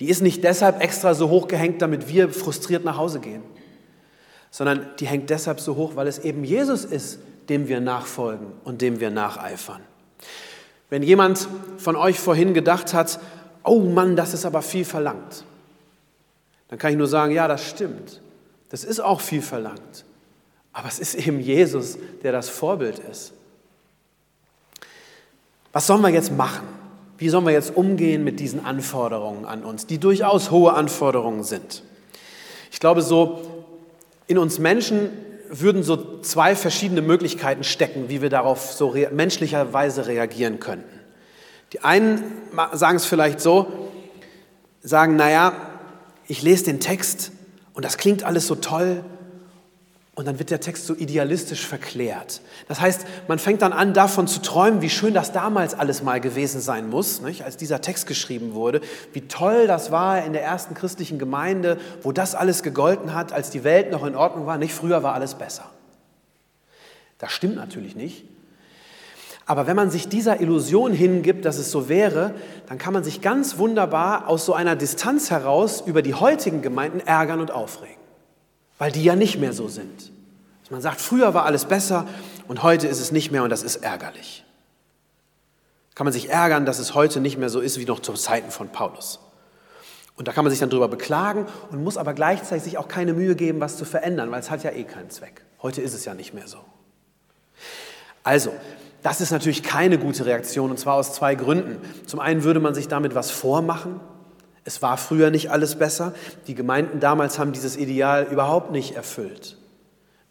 die 0.00 0.08
ist 0.08 0.22
nicht 0.22 0.44
deshalb 0.44 0.82
extra 0.82 1.14
so 1.14 1.28
hoch 1.30 1.48
gehängt, 1.48 1.82
damit 1.82 2.08
wir 2.08 2.28
frustriert 2.30 2.84
nach 2.84 2.96
Hause 2.96 3.20
gehen, 3.20 3.42
sondern 4.50 4.90
die 5.00 5.06
hängt 5.06 5.30
deshalb 5.30 5.60
so 5.60 5.76
hoch, 5.76 5.96
weil 5.96 6.06
es 6.06 6.18
eben 6.18 6.44
Jesus 6.44 6.84
ist, 6.84 7.18
dem 7.48 7.68
wir 7.68 7.80
nachfolgen 7.80 8.48
und 8.64 8.82
dem 8.82 9.00
wir 9.00 9.10
nacheifern. 9.10 9.82
Wenn 10.90 11.02
jemand 11.02 11.48
von 11.78 11.96
euch 11.96 12.18
vorhin 12.18 12.54
gedacht 12.54 12.94
hat, 12.94 13.18
oh 13.64 13.80
Mann, 13.80 14.16
das 14.16 14.34
ist 14.34 14.44
aber 14.44 14.62
viel 14.62 14.84
verlangt. 14.84 15.44
Dann 16.68 16.78
kann 16.78 16.92
ich 16.92 16.96
nur 16.96 17.08
sagen, 17.08 17.32
ja, 17.32 17.48
das 17.48 17.68
stimmt. 17.68 18.20
Das 18.70 18.84
ist 18.84 19.00
auch 19.00 19.20
viel 19.20 19.42
verlangt. 19.42 20.04
Aber 20.72 20.88
es 20.88 20.98
ist 20.98 21.14
eben 21.14 21.40
Jesus, 21.40 21.98
der 22.22 22.32
das 22.32 22.48
Vorbild 22.48 22.98
ist. 22.98 23.32
Was 25.72 25.86
sollen 25.86 26.02
wir 26.02 26.10
jetzt 26.10 26.32
machen? 26.32 26.66
Wie 27.18 27.28
sollen 27.28 27.46
wir 27.46 27.52
jetzt 27.52 27.76
umgehen 27.76 28.24
mit 28.24 28.40
diesen 28.40 28.64
Anforderungen 28.64 29.46
an 29.46 29.64
uns, 29.64 29.86
die 29.86 29.98
durchaus 29.98 30.50
hohe 30.50 30.74
Anforderungen 30.74 31.44
sind? 31.44 31.82
Ich 32.70 32.80
glaube, 32.80 33.02
so 33.02 33.64
in 34.26 34.38
uns 34.38 34.58
Menschen 34.58 35.10
würden 35.48 35.82
so 35.82 36.20
zwei 36.20 36.54
verschiedene 36.54 37.02
Möglichkeiten 37.02 37.64
stecken, 37.64 38.08
wie 38.08 38.22
wir 38.22 38.30
darauf 38.30 38.72
so 38.72 38.94
menschlicherweise 39.12 40.06
reagieren 40.06 40.60
könnten. 40.60 41.00
Die 41.72 41.82
einen 41.82 42.22
sagen 42.72 42.96
es 42.96 43.06
vielleicht 43.06 43.40
so, 43.40 43.90
sagen, 44.82 45.16
naja, 45.16 45.52
ich 46.26 46.42
lese 46.42 46.64
den 46.64 46.80
Text 46.80 47.32
und 47.74 47.84
das 47.84 47.98
klingt 47.98 48.24
alles 48.24 48.46
so 48.46 48.54
toll 48.54 49.04
Und 50.16 50.26
dann 50.26 50.38
wird 50.38 50.48
der 50.50 50.60
Text 50.60 50.86
so 50.86 50.94
idealistisch 50.94 51.66
verklärt. 51.66 52.40
Das 52.68 52.80
heißt, 52.80 53.04
man 53.28 53.38
fängt 53.38 53.60
dann 53.60 53.74
an, 53.74 53.92
davon 53.92 54.26
zu 54.26 54.40
träumen, 54.40 54.80
wie 54.80 54.88
schön 54.88 55.12
das 55.12 55.30
damals 55.30 55.74
alles 55.74 56.02
mal 56.02 56.22
gewesen 56.22 56.62
sein 56.62 56.88
muss, 56.88 57.20
nicht? 57.20 57.44
als 57.44 57.58
dieser 57.58 57.82
Text 57.82 58.06
geschrieben 58.06 58.54
wurde, 58.54 58.80
wie 59.12 59.28
toll 59.28 59.66
das 59.66 59.90
war 59.90 60.24
in 60.24 60.32
der 60.32 60.42
ersten 60.42 60.72
christlichen 60.72 61.18
Gemeinde, 61.18 61.76
wo 62.02 62.12
das 62.12 62.34
alles 62.34 62.62
gegolten 62.62 63.12
hat, 63.12 63.34
als 63.34 63.50
die 63.50 63.62
Welt 63.62 63.92
noch 63.92 64.06
in 64.06 64.16
Ordnung 64.16 64.46
war. 64.46 64.56
Nicht 64.56 64.72
früher 64.72 65.02
war 65.02 65.12
alles 65.12 65.34
besser. 65.34 65.66
Das 67.18 67.30
stimmt 67.30 67.56
natürlich 67.56 67.94
nicht. 67.94 68.24
Aber 69.44 69.66
wenn 69.66 69.76
man 69.76 69.90
sich 69.90 70.08
dieser 70.08 70.40
Illusion 70.40 70.94
hingibt, 70.94 71.44
dass 71.44 71.58
es 71.58 71.70
so 71.70 71.90
wäre, 71.90 72.34
dann 72.68 72.78
kann 72.78 72.94
man 72.94 73.04
sich 73.04 73.20
ganz 73.20 73.58
wunderbar 73.58 74.28
aus 74.28 74.46
so 74.46 74.54
einer 74.54 74.76
Distanz 74.76 75.30
heraus 75.30 75.82
über 75.84 76.00
die 76.00 76.14
heutigen 76.14 76.62
Gemeinden 76.62 77.00
ärgern 77.00 77.40
und 77.40 77.50
aufregen 77.50 78.05
weil 78.78 78.92
die 78.92 79.04
ja 79.04 79.16
nicht 79.16 79.38
mehr 79.38 79.52
so 79.52 79.68
sind. 79.68 80.12
Man 80.70 80.80
sagt, 80.80 81.00
früher 81.00 81.32
war 81.32 81.44
alles 81.44 81.64
besser 81.66 82.08
und 82.48 82.62
heute 82.62 82.88
ist 82.88 83.00
es 83.00 83.12
nicht 83.12 83.30
mehr 83.30 83.44
und 83.44 83.50
das 83.50 83.62
ist 83.62 83.76
ärgerlich. 83.76 84.44
Kann 85.94 86.04
man 86.04 86.12
sich 86.12 86.28
ärgern, 86.28 86.66
dass 86.66 86.78
es 86.78 86.94
heute 86.94 87.20
nicht 87.20 87.38
mehr 87.38 87.48
so 87.48 87.60
ist 87.60 87.78
wie 87.78 87.84
noch 87.84 88.00
zu 88.00 88.12
Zeiten 88.14 88.50
von 88.50 88.68
Paulus. 88.68 89.20
Und 90.16 90.28
da 90.28 90.32
kann 90.32 90.44
man 90.44 90.50
sich 90.50 90.60
dann 90.60 90.70
darüber 90.70 90.88
beklagen 90.88 91.46
und 91.70 91.84
muss 91.84 91.96
aber 91.96 92.14
gleichzeitig 92.14 92.64
sich 92.64 92.78
auch 92.78 92.88
keine 92.88 93.12
Mühe 93.12 93.36
geben, 93.36 93.60
was 93.60 93.76
zu 93.76 93.84
verändern, 93.84 94.30
weil 94.30 94.40
es 94.40 94.50
hat 94.50 94.64
ja 94.64 94.72
eh 94.72 94.84
keinen 94.84 95.10
Zweck. 95.10 95.42
Heute 95.62 95.82
ist 95.82 95.94
es 95.94 96.04
ja 96.04 96.14
nicht 96.14 96.34
mehr 96.34 96.48
so. 96.48 96.58
Also, 98.22 98.52
das 99.02 99.20
ist 99.20 99.30
natürlich 99.30 99.62
keine 99.62 99.98
gute 99.98 100.26
Reaktion 100.26 100.70
und 100.70 100.78
zwar 100.78 100.94
aus 100.94 101.12
zwei 101.12 101.36
Gründen. 101.36 101.78
Zum 102.06 102.18
einen 102.18 102.42
würde 102.42 102.60
man 102.60 102.74
sich 102.74 102.88
damit 102.88 103.14
was 103.14 103.30
vormachen, 103.30 104.00
es 104.66 104.82
war 104.82 104.98
früher 104.98 105.30
nicht 105.30 105.50
alles 105.52 105.76
besser. 105.76 106.12
Die 106.48 106.56
Gemeinden 106.56 106.98
damals 106.98 107.38
haben 107.38 107.52
dieses 107.52 107.76
Ideal 107.76 108.26
überhaupt 108.30 108.72
nicht 108.72 108.96
erfüllt. 108.96 109.56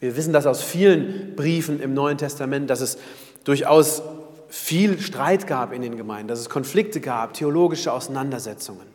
Wir 0.01 0.17
wissen 0.17 0.33
das 0.33 0.45
aus 0.45 0.61
vielen 0.61 1.35
Briefen 1.37 1.81
im 1.81 1.93
Neuen 1.93 2.17
Testament, 2.17 2.69
dass 2.69 2.81
es 2.81 2.97
durchaus 3.45 4.03
viel 4.49 4.99
Streit 4.99 5.47
gab 5.47 5.71
in 5.71 5.81
den 5.81 5.95
Gemeinden, 5.95 6.27
dass 6.27 6.39
es 6.39 6.49
Konflikte 6.49 6.99
gab, 6.99 7.33
theologische 7.33 7.93
Auseinandersetzungen. 7.93 8.85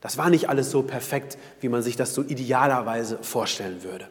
Das 0.00 0.16
war 0.16 0.30
nicht 0.30 0.48
alles 0.48 0.70
so 0.70 0.82
perfekt, 0.82 1.38
wie 1.60 1.68
man 1.68 1.82
sich 1.82 1.96
das 1.96 2.14
so 2.14 2.22
idealerweise 2.22 3.18
vorstellen 3.20 3.82
würde. 3.82 4.06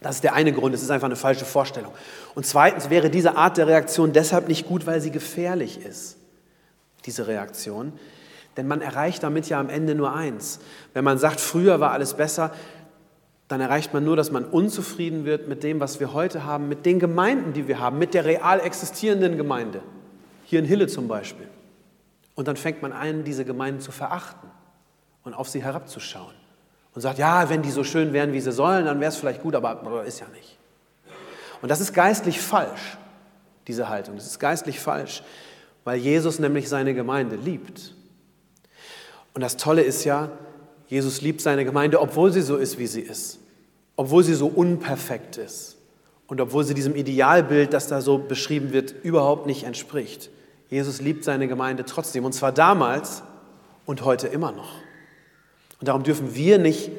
Das 0.00 0.14
ist 0.14 0.24
der 0.24 0.32
eine 0.32 0.54
Grund, 0.54 0.74
es 0.74 0.82
ist 0.82 0.90
einfach 0.90 1.08
eine 1.08 1.16
falsche 1.16 1.44
Vorstellung. 1.44 1.92
Und 2.34 2.46
zweitens 2.46 2.88
wäre 2.88 3.10
diese 3.10 3.36
Art 3.36 3.58
der 3.58 3.66
Reaktion 3.66 4.14
deshalb 4.14 4.48
nicht 4.48 4.66
gut, 4.66 4.86
weil 4.86 5.02
sie 5.02 5.10
gefährlich 5.10 5.84
ist, 5.84 6.16
diese 7.04 7.26
Reaktion. 7.26 7.92
Denn 8.60 8.68
man 8.68 8.82
erreicht 8.82 9.22
damit 9.22 9.48
ja 9.48 9.58
am 9.58 9.70
Ende 9.70 9.94
nur 9.94 10.12
eins. 10.12 10.60
Wenn 10.92 11.02
man 11.02 11.16
sagt, 11.16 11.40
früher 11.40 11.80
war 11.80 11.92
alles 11.92 12.12
besser, 12.12 12.52
dann 13.48 13.62
erreicht 13.62 13.94
man 13.94 14.04
nur, 14.04 14.16
dass 14.16 14.30
man 14.30 14.44
unzufrieden 14.44 15.24
wird 15.24 15.48
mit 15.48 15.62
dem, 15.62 15.80
was 15.80 15.98
wir 15.98 16.12
heute 16.12 16.44
haben, 16.44 16.68
mit 16.68 16.84
den 16.84 16.98
Gemeinden, 16.98 17.54
die 17.54 17.68
wir 17.68 17.80
haben, 17.80 17.98
mit 17.98 18.12
der 18.12 18.26
real 18.26 18.60
existierenden 18.60 19.38
Gemeinde. 19.38 19.80
Hier 20.44 20.58
in 20.58 20.66
Hille 20.66 20.88
zum 20.88 21.08
Beispiel. 21.08 21.48
Und 22.34 22.48
dann 22.48 22.56
fängt 22.56 22.82
man 22.82 22.92
an, 22.92 23.24
diese 23.24 23.46
Gemeinden 23.46 23.80
zu 23.80 23.92
verachten 23.92 24.50
und 25.24 25.32
auf 25.32 25.48
sie 25.48 25.64
herabzuschauen. 25.64 26.34
Und 26.94 27.00
sagt, 27.00 27.16
ja, 27.16 27.48
wenn 27.48 27.62
die 27.62 27.70
so 27.70 27.82
schön 27.82 28.12
wären, 28.12 28.34
wie 28.34 28.42
sie 28.42 28.52
sollen, 28.52 28.84
dann 28.84 29.00
wäre 29.00 29.08
es 29.08 29.16
vielleicht 29.16 29.40
gut, 29.40 29.54
aber 29.54 30.04
ist 30.04 30.20
ja 30.20 30.26
nicht. 30.34 30.58
Und 31.62 31.70
das 31.70 31.80
ist 31.80 31.94
geistlich 31.94 32.38
falsch, 32.38 32.98
diese 33.66 33.88
Haltung. 33.88 34.16
Das 34.16 34.26
ist 34.26 34.38
geistlich 34.38 34.80
falsch, 34.80 35.22
weil 35.84 35.96
Jesus 35.96 36.38
nämlich 36.38 36.68
seine 36.68 36.92
Gemeinde 36.92 37.36
liebt. 37.36 37.94
Und 39.34 39.42
das 39.42 39.56
Tolle 39.56 39.82
ist 39.82 40.04
ja, 40.04 40.30
Jesus 40.88 41.20
liebt 41.20 41.40
seine 41.40 41.64
Gemeinde, 41.64 42.00
obwohl 42.00 42.32
sie 42.32 42.42
so 42.42 42.56
ist, 42.56 42.78
wie 42.78 42.86
sie 42.86 43.00
ist, 43.00 43.38
obwohl 43.96 44.24
sie 44.24 44.34
so 44.34 44.46
unperfekt 44.48 45.36
ist 45.36 45.76
und 46.26 46.40
obwohl 46.40 46.64
sie 46.64 46.74
diesem 46.74 46.96
Idealbild, 46.96 47.72
das 47.72 47.86
da 47.86 48.00
so 48.00 48.18
beschrieben 48.18 48.72
wird, 48.72 48.94
überhaupt 49.02 49.46
nicht 49.46 49.64
entspricht. 49.64 50.30
Jesus 50.68 51.00
liebt 51.00 51.24
seine 51.24 51.48
Gemeinde 51.48 51.84
trotzdem, 51.84 52.24
und 52.24 52.32
zwar 52.32 52.52
damals 52.52 53.22
und 53.86 54.04
heute 54.04 54.28
immer 54.28 54.52
noch. 54.52 54.74
Und 55.80 55.88
darum 55.88 56.02
dürfen 56.02 56.34
wir 56.34 56.58
nicht 56.58 56.90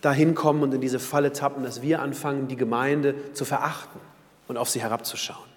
dahin 0.00 0.34
kommen 0.34 0.62
und 0.62 0.72
in 0.72 0.80
diese 0.80 0.98
Falle 0.98 1.32
tappen, 1.32 1.64
dass 1.64 1.82
wir 1.82 2.00
anfangen, 2.00 2.48
die 2.48 2.56
Gemeinde 2.56 3.14
zu 3.32 3.44
verachten 3.44 4.00
und 4.48 4.56
auf 4.56 4.70
sie 4.70 4.80
herabzuschauen. 4.80 5.55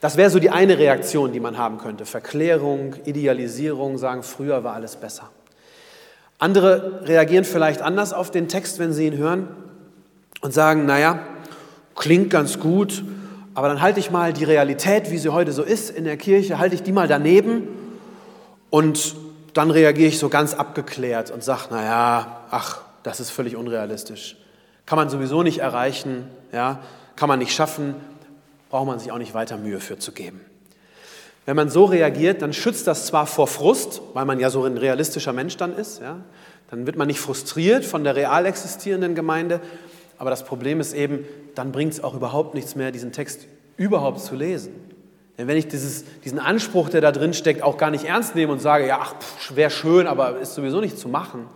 Das 0.00 0.16
wäre 0.16 0.30
so 0.30 0.38
die 0.38 0.50
eine 0.50 0.78
Reaktion, 0.78 1.32
die 1.32 1.40
man 1.40 1.58
haben 1.58 1.78
könnte. 1.78 2.06
Verklärung, 2.06 2.94
Idealisierung, 3.04 3.98
sagen, 3.98 4.22
früher 4.22 4.64
war 4.64 4.74
alles 4.74 4.96
besser. 4.96 5.30
Andere 6.38 7.02
reagieren 7.04 7.44
vielleicht 7.44 7.82
anders 7.82 8.14
auf 8.14 8.30
den 8.30 8.48
Text, 8.48 8.78
wenn 8.78 8.94
sie 8.94 9.06
ihn 9.06 9.18
hören 9.18 9.48
und 10.40 10.54
sagen, 10.54 10.86
naja, 10.86 11.20
klingt 11.94 12.30
ganz 12.30 12.58
gut, 12.58 13.04
aber 13.54 13.68
dann 13.68 13.82
halte 13.82 14.00
ich 14.00 14.10
mal 14.10 14.32
die 14.32 14.44
Realität, 14.44 15.10
wie 15.10 15.18
sie 15.18 15.28
heute 15.28 15.52
so 15.52 15.62
ist 15.62 15.90
in 15.90 16.04
der 16.04 16.16
Kirche, 16.16 16.58
halte 16.58 16.74
ich 16.74 16.82
die 16.82 16.92
mal 16.92 17.08
daneben 17.08 17.68
und 18.70 19.16
dann 19.52 19.70
reagiere 19.70 20.08
ich 20.08 20.18
so 20.18 20.30
ganz 20.30 20.54
abgeklärt 20.54 21.30
und 21.30 21.44
sage, 21.44 21.64
naja, 21.70 22.44
ach, 22.50 22.80
das 23.02 23.20
ist 23.20 23.30
völlig 23.30 23.54
unrealistisch. 23.54 24.36
Kann 24.86 24.96
man 24.96 25.10
sowieso 25.10 25.42
nicht 25.42 25.58
erreichen, 25.58 26.24
ja, 26.52 26.80
kann 27.16 27.28
man 27.28 27.38
nicht 27.38 27.52
schaffen, 27.52 27.96
braucht 28.70 28.86
man 28.86 28.98
sich 28.98 29.12
auch 29.12 29.18
nicht 29.18 29.34
weiter 29.34 29.58
Mühe 29.58 29.80
für 29.80 29.98
zu 29.98 30.12
geben. 30.12 30.40
Wenn 31.44 31.56
man 31.56 31.68
so 31.68 31.84
reagiert, 31.84 32.42
dann 32.42 32.52
schützt 32.52 32.86
das 32.86 33.06
zwar 33.06 33.26
vor 33.26 33.46
Frust, 33.46 34.00
weil 34.14 34.24
man 34.24 34.38
ja 34.40 34.50
so 34.50 34.64
ein 34.64 34.76
realistischer 34.76 35.32
Mensch 35.32 35.56
dann 35.56 35.74
ist, 35.74 36.00
ja? 36.00 36.20
dann 36.70 36.86
wird 36.86 36.96
man 36.96 37.08
nicht 37.08 37.20
frustriert 37.20 37.84
von 37.84 38.04
der 38.04 38.14
real 38.14 38.46
existierenden 38.46 39.14
Gemeinde, 39.14 39.60
aber 40.18 40.30
das 40.30 40.44
Problem 40.44 40.80
ist 40.80 40.92
eben, 40.92 41.24
dann 41.54 41.72
bringt 41.72 41.94
es 41.94 42.04
auch 42.04 42.14
überhaupt 42.14 42.54
nichts 42.54 42.76
mehr, 42.76 42.92
diesen 42.92 43.10
Text 43.10 43.46
überhaupt 43.76 44.20
zu 44.20 44.36
lesen. 44.36 44.72
Denn 45.38 45.48
wenn 45.48 45.56
ich 45.56 45.66
dieses, 45.68 46.04
diesen 46.22 46.38
Anspruch, 46.38 46.90
der 46.90 47.00
da 47.00 47.10
drin 47.12 47.32
steckt, 47.32 47.62
auch 47.62 47.78
gar 47.78 47.90
nicht 47.90 48.04
ernst 48.04 48.34
nehme 48.34 48.52
und 48.52 48.60
sage, 48.60 48.86
ja, 48.86 49.00
wäre 49.54 49.70
schön, 49.70 50.06
aber 50.06 50.38
ist 50.38 50.54
sowieso 50.54 50.82
nicht 50.82 50.98
zu 50.98 51.08
machen, 51.08 51.46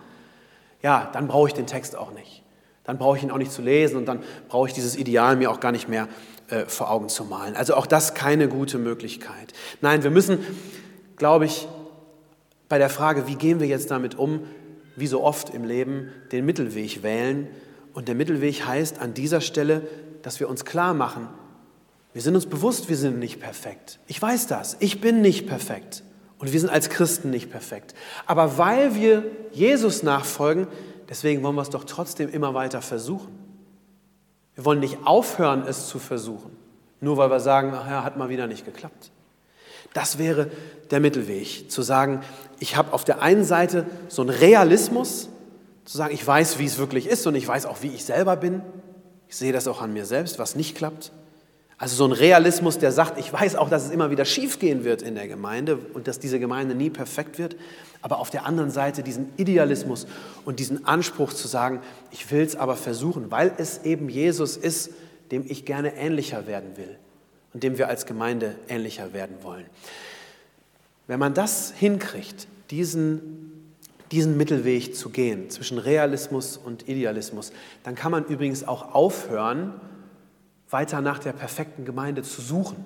ja, 0.81 1.09
dann 1.13 1.27
brauche 1.27 1.47
ich 1.47 1.53
den 1.53 1.67
Text 1.67 1.95
auch 1.95 2.11
nicht. 2.11 2.41
Dann 2.83 2.97
brauche 2.97 3.17
ich 3.17 3.23
ihn 3.23 3.31
auch 3.31 3.37
nicht 3.37 3.51
zu 3.51 3.61
lesen 3.61 3.97
und 3.97 4.05
dann 4.05 4.23
brauche 4.49 4.67
ich 4.67 4.73
dieses 4.73 4.95
Ideal 4.97 5.35
mir 5.35 5.51
auch 5.51 5.59
gar 5.59 5.71
nicht 5.71 5.87
mehr 5.87 6.07
äh, 6.49 6.65
vor 6.65 6.91
Augen 6.91 7.09
zu 7.09 7.23
malen. 7.25 7.55
Also 7.55 7.75
auch 7.75 7.87
das 7.87 8.13
keine 8.13 8.47
gute 8.47 8.77
Möglichkeit. 8.77 9.53
Nein, 9.81 10.03
wir 10.03 10.11
müssen, 10.11 10.39
glaube 11.17 11.45
ich, 11.45 11.67
bei 12.69 12.77
der 12.77 12.89
Frage, 12.89 13.27
wie 13.27 13.35
gehen 13.35 13.59
wir 13.59 13.67
jetzt 13.67 13.91
damit 13.91 14.15
um, 14.15 14.41
wie 14.95 15.07
so 15.07 15.23
oft 15.23 15.53
im 15.53 15.63
Leben, 15.63 16.09
den 16.31 16.45
Mittelweg 16.45 17.03
wählen. 17.03 17.47
Und 17.93 18.07
der 18.07 18.15
Mittelweg 18.15 18.65
heißt 18.65 18.99
an 18.99 19.13
dieser 19.13 19.41
Stelle, 19.41 19.87
dass 20.21 20.39
wir 20.39 20.49
uns 20.49 20.65
klar 20.65 20.93
machen, 20.93 21.29
wir 22.13 22.21
sind 22.21 22.35
uns 22.35 22.45
bewusst, 22.45 22.87
wir 22.87 22.95
sind 22.95 23.19
nicht 23.19 23.41
perfekt. 23.41 23.99
Ich 24.07 24.21
weiß 24.21 24.47
das, 24.47 24.77
ich 24.79 25.01
bin 25.01 25.21
nicht 25.21 25.47
perfekt. 25.47 26.01
Und 26.37 26.53
wir 26.53 26.59
sind 26.59 26.69
als 26.69 26.89
Christen 26.89 27.29
nicht 27.29 27.51
perfekt. 27.51 27.93
Aber 28.25 28.57
weil 28.57 28.95
wir 28.95 29.23
Jesus 29.51 30.01
nachfolgen, 30.01 30.67
deswegen 31.09 31.43
wollen 31.43 31.55
wir 31.55 31.61
es 31.61 31.69
doch 31.69 31.83
trotzdem 31.83 32.29
immer 32.29 32.53
weiter 32.53 32.81
versuchen. 32.81 33.44
Wir 34.55 34.65
wollen 34.65 34.79
nicht 34.79 34.99
aufhören, 35.05 35.63
es 35.67 35.87
zu 35.87 35.99
versuchen, 35.99 36.55
nur 37.01 37.17
weil 37.17 37.29
wir 37.29 37.39
sagen, 37.39 37.73
ach 37.75 37.89
ja, 37.89 38.03
hat 38.03 38.17
mal 38.17 38.29
wieder 38.29 38.47
nicht 38.47 38.65
geklappt. 38.65 39.11
Das 39.93 40.17
wäre 40.17 40.49
der 40.91 40.99
Mittelweg, 40.99 41.71
zu 41.71 41.81
sagen, 41.81 42.21
ich 42.59 42.75
habe 42.75 42.93
auf 42.93 43.03
der 43.03 43.21
einen 43.21 43.43
Seite 43.43 43.85
so 44.07 44.21
einen 44.21 44.31
Realismus, 44.31 45.29
zu 45.85 45.97
sagen, 45.97 46.13
ich 46.13 46.25
weiß, 46.25 46.57
wie 46.57 46.65
es 46.65 46.77
wirklich 46.77 47.07
ist 47.07 47.27
und 47.27 47.35
ich 47.35 47.47
weiß 47.47 47.65
auch, 47.65 47.81
wie 47.81 47.89
ich 47.89 48.05
selber 48.05 48.35
bin. 48.35 48.61
Ich 49.27 49.35
sehe 49.35 49.53
das 49.53 49.67
auch 49.67 49.81
an 49.81 49.93
mir 49.93 50.05
selbst, 50.05 50.39
was 50.39 50.55
nicht 50.55 50.75
klappt. 50.75 51.11
Also 51.77 51.95
so 51.95 52.05
ein 52.05 52.13
Realismus, 52.13 52.79
der 52.79 52.91
sagt, 52.91 53.19
ich 53.19 53.31
weiß 53.31 53.55
auch, 53.57 53.69
dass 53.69 53.85
es 53.85 53.91
immer 53.91 54.09
wieder 54.09 54.25
schiefgehen 54.25 54.83
wird 54.83 55.01
in 55.01 55.15
der 55.15 55.27
Gemeinde 55.27 55.77
und 55.93 56.07
dass 56.07 56.19
diese 56.19 56.39
Gemeinde 56.39 56.73
nie 56.73 56.89
perfekt 56.89 57.37
wird, 57.37 57.55
aber 58.05 58.19
auf 58.19 58.29
der 58.29 58.45
anderen 58.45 58.69
Seite 58.69 59.01
diesen 59.01 59.33
Idealismus 59.35 60.05
und 60.45 60.59
diesen 60.59 60.85
Anspruch 60.85 61.33
zu 61.33 61.47
sagen, 61.47 61.81
ich 62.11 62.29
will 62.29 62.43
es 62.43 62.55
aber 62.55 62.75
versuchen, 62.75 63.31
weil 63.31 63.51
es 63.57 63.83
eben 63.83 64.09
Jesus 64.09 64.57
ist, 64.57 64.91
dem 65.31 65.43
ich 65.47 65.65
gerne 65.65 65.95
ähnlicher 65.95 66.45
werden 66.45 66.77
will 66.77 66.99
und 67.51 67.63
dem 67.63 67.79
wir 67.79 67.87
als 67.87 68.05
Gemeinde 68.05 68.57
ähnlicher 68.67 69.11
werden 69.13 69.37
wollen. 69.41 69.65
Wenn 71.07 71.17
man 71.17 71.33
das 71.33 71.73
hinkriegt, 71.75 72.47
diesen, 72.69 73.73
diesen 74.11 74.37
Mittelweg 74.37 74.95
zu 74.95 75.09
gehen 75.09 75.49
zwischen 75.49 75.79
Realismus 75.79 76.57
und 76.57 76.87
Idealismus, 76.87 77.53
dann 77.81 77.95
kann 77.95 78.11
man 78.11 78.25
übrigens 78.25 78.67
auch 78.67 78.93
aufhören, 78.93 79.81
weiter 80.69 81.01
nach 81.01 81.17
der 81.17 81.33
perfekten 81.33 81.85
Gemeinde 81.85 82.21
zu 82.21 82.43
suchen. 82.43 82.77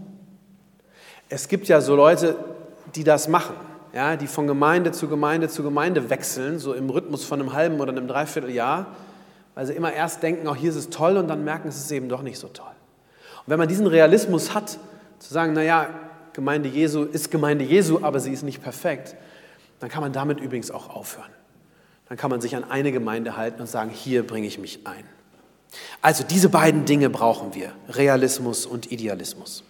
Es 1.27 1.49
gibt 1.49 1.67
ja 1.67 1.81
so 1.81 1.97
Leute, 1.97 2.37
die 2.95 3.03
das 3.03 3.27
machen 3.27 3.55
ja, 3.93 4.15
die 4.15 4.27
von 4.27 4.47
Gemeinde 4.47 4.91
zu 4.91 5.07
Gemeinde 5.07 5.49
zu 5.49 5.63
Gemeinde 5.63 6.09
wechseln, 6.09 6.59
so 6.59 6.73
im 6.73 6.89
Rhythmus 6.89 7.23
von 7.23 7.39
einem 7.39 7.53
halben 7.53 7.79
oder 7.79 7.91
einem 7.91 8.07
Dreivierteljahr, 8.07 8.87
weil 9.55 9.65
sie 9.65 9.73
immer 9.73 9.91
erst 9.91 10.23
denken, 10.23 10.47
auch 10.47 10.55
hier 10.55 10.69
ist 10.69 10.75
es 10.75 10.89
toll 10.89 11.17
und 11.17 11.27
dann 11.27 11.43
merken, 11.43 11.67
es 11.67 11.77
ist 11.77 11.91
eben 11.91 12.09
doch 12.09 12.21
nicht 12.21 12.39
so 12.39 12.47
toll. 12.47 12.67
Und 13.37 13.47
wenn 13.47 13.57
man 13.59 13.67
diesen 13.67 13.87
Realismus 13.87 14.53
hat, 14.53 14.77
zu 15.19 15.33
sagen, 15.33 15.53
naja, 15.53 15.89
Gemeinde 16.33 16.69
Jesu 16.69 17.03
ist 17.03 17.31
Gemeinde 17.31 17.65
Jesu, 17.65 17.99
aber 18.01 18.19
sie 18.19 18.31
ist 18.31 18.43
nicht 18.43 18.61
perfekt, 18.61 19.15
dann 19.79 19.89
kann 19.89 20.01
man 20.01 20.13
damit 20.13 20.39
übrigens 20.39 20.71
auch 20.71 20.89
aufhören. 20.89 21.31
Dann 22.07 22.17
kann 22.17 22.29
man 22.29 22.41
sich 22.41 22.55
an 22.55 22.63
eine 22.63 22.91
Gemeinde 22.91 23.37
halten 23.37 23.61
und 23.61 23.67
sagen, 23.67 23.89
hier 23.89 24.25
bringe 24.25 24.47
ich 24.47 24.59
mich 24.59 24.85
ein. 24.85 25.03
Also 26.01 26.23
diese 26.23 26.49
beiden 26.49 26.85
Dinge 26.85 27.09
brauchen 27.09 27.53
wir, 27.53 27.71
Realismus 27.89 28.65
und 28.65 28.91
Idealismus. 28.91 29.63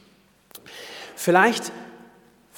Vielleicht 1.15 1.71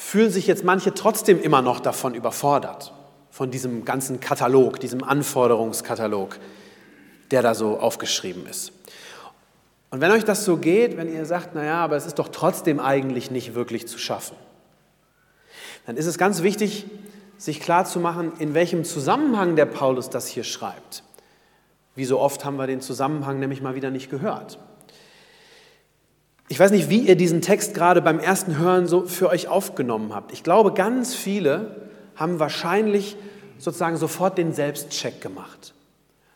fühlen 0.01 0.31
sich 0.31 0.48
jetzt 0.48 0.63
manche 0.63 0.93
trotzdem 0.93 1.39
immer 1.39 1.62
noch 1.62 1.79
davon 1.79 2.15
überfordert, 2.15 2.91
von 3.29 3.51
diesem 3.51 3.86
ganzen 3.86 4.20
Katalog, 4.20 4.79
diesem 4.79 5.03
Anforderungskatalog, 5.03 6.38
der 7.29 7.43
da 7.43 7.53
so 7.53 7.79
aufgeschrieben 7.79 8.48
ist. 8.48 8.74
Und 9.91 10.01
wenn 10.01 10.12
euch 10.12 10.25
das 10.25 10.43
so 10.43 10.58
geht, 10.58 10.98
wenn 10.98 11.13
ihr 11.13 11.25
sagt, 11.25 11.53
naja, 11.53 11.75
aber 11.75 11.96
es 11.96 12.08
ist 12.08 12.17
doch 12.17 12.29
trotzdem 12.29 12.79
eigentlich 12.79 13.29
nicht 13.29 13.53
wirklich 13.53 13.88
zu 13.88 14.00
schaffen, 14.00 14.36
dann 15.86 15.98
ist 15.98 16.08
es 16.08 16.17
ganz 16.17 16.41
wichtig, 16.41 16.88
sich 17.38 17.60
klarzumachen, 17.60 18.34
in 18.39 18.53
welchem 18.53 18.84
Zusammenhang 18.84 19.55
der 19.55 19.65
Paulus 19.65 20.10
das 20.10 20.27
hier 20.27 20.43
schreibt. 20.43 21.03
Wie 21.96 22.05
so 22.05 22.20
oft 22.20 22.43
haben 22.43 22.58
wir 22.58 22.67
den 22.67 22.81
Zusammenhang 22.81 23.39
nämlich 23.39 23.62
mal 23.62 23.75
wieder 23.75 23.91
nicht 23.91 24.10
gehört. 24.10 24.58
Ich 26.51 26.60
weiß 26.60 26.72
nicht, 26.72 26.89
wie 26.89 27.00
ihr 27.00 27.15
diesen 27.15 27.39
Text 27.39 27.74
gerade 27.74 28.01
beim 28.01 28.20
ersten 28.20 28.58
Hören 28.58 28.86
so 28.86 29.05
für 29.05 29.29
euch 29.29 29.48
aufgenommen 29.48 30.13
habt. 30.13 30.34
Ich 30.34 30.43
glaube, 30.43 30.74
ganz 30.74 31.15
viele 31.15 31.88
haben 32.17 32.41
wahrscheinlich 32.41 33.15
sozusagen 33.58 33.96
sofort 33.96 34.38
den 34.38 34.51
Selbstcheck 34.51 35.22
gemacht. 35.22 35.74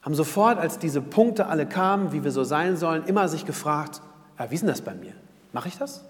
Haben 0.01 0.15
sofort, 0.15 0.57
als 0.57 0.79
diese 0.79 1.01
Punkte 1.01 1.47
alle 1.47 1.65
kamen, 1.65 2.13
wie 2.13 2.23
wir 2.23 2.31
so 2.31 2.45
sein 2.45 2.77
sollen, 2.77 3.03
immer 3.07 3.27
sich 3.27 3.45
gefragt, 3.45 4.01
ja, 4.39 4.49
wie 4.49 4.55
ist 4.55 4.61
denn 4.61 4.69
das 4.69 4.79
bei 4.79 4.93
mir? 4.93 5.11
Mache 5.51 5.67
ich 5.67 5.77
das? 5.77 6.05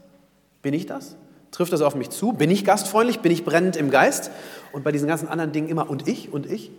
Bin 0.62 0.75
ich 0.75 0.85
das? 0.85 1.15
Trifft 1.50 1.74
das 1.74 1.81
auf 1.81 1.95
mich 1.95 2.12
zu? 2.12 2.31
Bin 2.31 2.51
ich 2.51 2.63
gastfreundlich? 2.63 3.21
Bin 3.21 3.31
ich 3.31 3.43
brennend 3.43 3.75
im 3.75 3.89
Geist? 3.89 4.29
Und 4.71 4.83
bei 4.83 4.91
diesen 4.91 5.07
ganzen 5.07 5.29
anderen 5.29 5.51
Dingen 5.51 5.67
immer 5.67 5.89
und 5.89 6.07
ich 6.07 6.31
und 6.31 6.45
ich? 6.45 6.69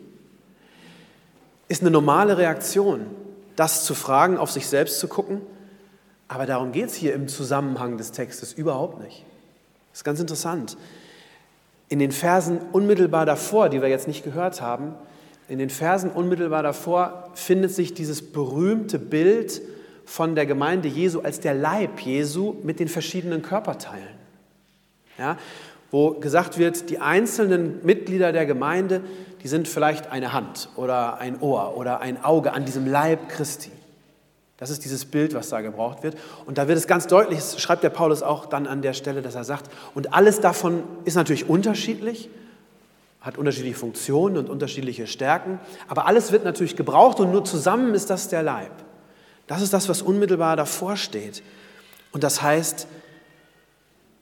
Ist 1.67 1.83
eine 1.83 1.91
normale 1.91 2.39
Reaktion, 2.39 3.01
das 3.57 3.85
zu 3.85 3.97
fragen, 3.97 4.39
auf 4.39 4.53
sich 4.53 4.69
selbst 4.69 5.01
zu 5.01 5.09
gucken. 5.09 5.41
Aber 6.29 6.47
darum 6.47 6.73
geht 6.73 6.87
es 6.87 6.95
hier 6.95 7.15
im 7.15 7.29
Zusammenhang 7.29 7.99
des 7.99 8.13
Textes 8.13 8.53
überhaupt 8.53 9.01
nicht. 9.03 9.25
Das 9.93 10.01
ist 10.01 10.05
ganz 10.05 10.21
interessant. 10.21 10.77
In 11.89 11.99
den 11.99 12.13
Versen 12.13 12.59
unmittelbar 12.73 13.27
davor, 13.27 13.69
die 13.69 13.81
wir 13.81 13.89
jetzt 13.89 14.09
nicht 14.09 14.25
gehört 14.25 14.61
haben, 14.61 14.95
in 15.49 15.59
den 15.59 15.71
Versen 15.71 16.11
unmittelbar 16.11 16.65
davor 16.65 17.31
findet 17.35 17.73
sich 17.73 17.95
dieses 17.95 18.33
berühmte 18.33 18.99
Bild 18.99 19.63
von 20.05 20.35
der 20.35 20.47
Gemeinde 20.47 20.89
Jesu 20.89 21.21
als 21.21 21.39
der 21.39 21.55
Leib 21.55 22.01
Jesu 22.01 22.57
mit 22.65 22.81
den 22.81 22.89
verschiedenen 22.89 23.43
Körperteilen 23.43 24.17
ja, 25.19 25.37
wo 25.91 26.13
gesagt 26.13 26.59
wird, 26.59 26.91
die 26.91 26.99
einzelnen 26.99 27.85
Mitglieder 27.85 28.33
der 28.33 28.47
Gemeinde, 28.47 29.03
die 29.43 29.49
sind 29.49 29.69
vielleicht 29.69 30.11
eine 30.11 30.33
Hand 30.33 30.69
oder 30.77 31.19
ein 31.19 31.41
Ohr 31.41 31.77
oder 31.77 32.01
ein 32.01 32.23
Auge 32.23 32.53
an 32.53 32.65
diesem 32.65 32.87
Leib 32.87 33.29
Christi. 33.29 33.71
Das 34.59 34.71
ist 34.71 34.85
dieses 34.85 35.05
Bild, 35.05 35.35
was 35.35 35.51
da 35.51 35.61
gebraucht 35.61 36.03
wird. 36.03 36.17
Und 36.47 36.57
da 36.57 36.67
wird 36.67 36.79
es 36.79 36.87
ganz 36.87 37.07
deutlich, 37.07 37.39
das 37.39 37.61
schreibt 37.61 37.83
der 37.83 37.91
Paulus 37.91 38.23
auch 38.23 38.47
dann 38.47 38.67
an 38.67 38.81
der 38.81 38.95
Stelle, 38.95 39.21
dass 39.21 39.35
er 39.35 39.45
sagt, 39.45 39.71
und 39.95 40.15
alles 40.15 40.41
davon 40.41 40.83
ist 41.05 41.15
natürlich 41.15 41.49
unterschiedlich, 41.49 42.31
hat 43.21 43.37
unterschiedliche 43.37 43.77
Funktionen 43.77 44.39
und 44.39 44.49
unterschiedliche 44.49 45.07
Stärken, 45.07 45.61
aber 45.89 46.07
alles 46.07 46.33
wird 46.33 46.45
natürlich 46.45 46.77
gebraucht 46.77 47.21
und 47.21 47.33
nur 47.33 47.45
zusammen 47.45 47.93
ist 47.95 48.09
das 48.09 48.29
der 48.29 48.43
Leib. 48.43 48.73
Das 49.47 49.63
ist 49.63 49.73
das, 49.73 49.89
was 49.89 50.01
unmittelbar 50.01 50.57
davor 50.57 50.97
steht. 50.97 51.43
Und 52.13 52.25
das 52.25 52.41
heißt, 52.41 52.87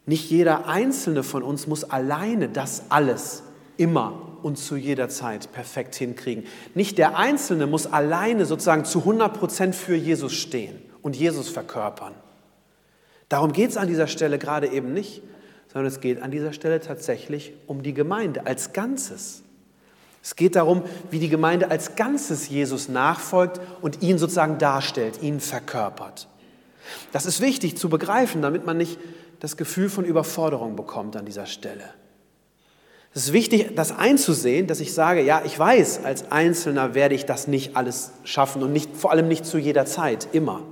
nicht 0.06 0.30
jeder 0.30 0.66
einzelne 0.66 1.22
von 1.22 1.42
uns 1.42 1.66
muss 1.66 1.84
alleine 1.84 2.48
das 2.48 2.84
alles 2.88 3.42
immer 3.76 4.33
und 4.44 4.58
zu 4.58 4.76
jeder 4.76 5.08
Zeit 5.08 5.50
perfekt 5.52 5.94
hinkriegen. 5.94 6.44
Nicht 6.74 6.98
der 6.98 7.16
Einzelne 7.16 7.66
muss 7.66 7.86
alleine 7.86 8.44
sozusagen 8.44 8.84
zu 8.84 9.00
100 9.00 9.32
Prozent 9.32 9.74
für 9.74 9.96
Jesus 9.96 10.34
stehen 10.34 10.82
und 11.00 11.16
Jesus 11.16 11.48
verkörpern. 11.48 12.14
Darum 13.30 13.52
geht 13.52 13.70
es 13.70 13.78
an 13.78 13.88
dieser 13.88 14.06
Stelle 14.06 14.38
gerade 14.38 14.68
eben 14.68 14.92
nicht, 14.92 15.22
sondern 15.72 15.90
es 15.90 16.00
geht 16.00 16.20
an 16.22 16.30
dieser 16.30 16.52
Stelle 16.52 16.80
tatsächlich 16.80 17.54
um 17.66 17.82
die 17.82 17.94
Gemeinde 17.94 18.46
als 18.46 18.74
Ganzes. 18.74 19.42
Es 20.22 20.36
geht 20.36 20.56
darum, 20.56 20.82
wie 21.10 21.18
die 21.18 21.30
Gemeinde 21.30 21.70
als 21.70 21.96
Ganzes 21.96 22.48
Jesus 22.48 22.90
nachfolgt 22.90 23.60
und 23.80 24.02
ihn 24.02 24.18
sozusagen 24.18 24.58
darstellt, 24.58 25.22
ihn 25.22 25.40
verkörpert. 25.40 26.28
Das 27.12 27.24
ist 27.24 27.40
wichtig 27.40 27.78
zu 27.78 27.88
begreifen, 27.88 28.42
damit 28.42 28.66
man 28.66 28.76
nicht 28.76 28.98
das 29.40 29.56
Gefühl 29.56 29.88
von 29.88 30.04
Überforderung 30.04 30.76
bekommt 30.76 31.16
an 31.16 31.24
dieser 31.24 31.46
Stelle. 31.46 31.84
Es 33.14 33.26
ist 33.26 33.32
wichtig, 33.32 33.76
das 33.76 33.96
einzusehen, 33.96 34.66
dass 34.66 34.80
ich 34.80 34.92
sage, 34.92 35.22
ja, 35.22 35.42
ich 35.44 35.56
weiß, 35.56 36.04
als 36.04 36.32
Einzelner 36.32 36.94
werde 36.94 37.14
ich 37.14 37.26
das 37.26 37.46
nicht 37.46 37.76
alles 37.76 38.10
schaffen 38.24 38.62
und 38.62 38.72
nicht, 38.72 38.96
vor 38.96 39.12
allem 39.12 39.28
nicht 39.28 39.46
zu 39.46 39.56
jeder 39.56 39.86
Zeit, 39.86 40.28
immer. 40.32 40.62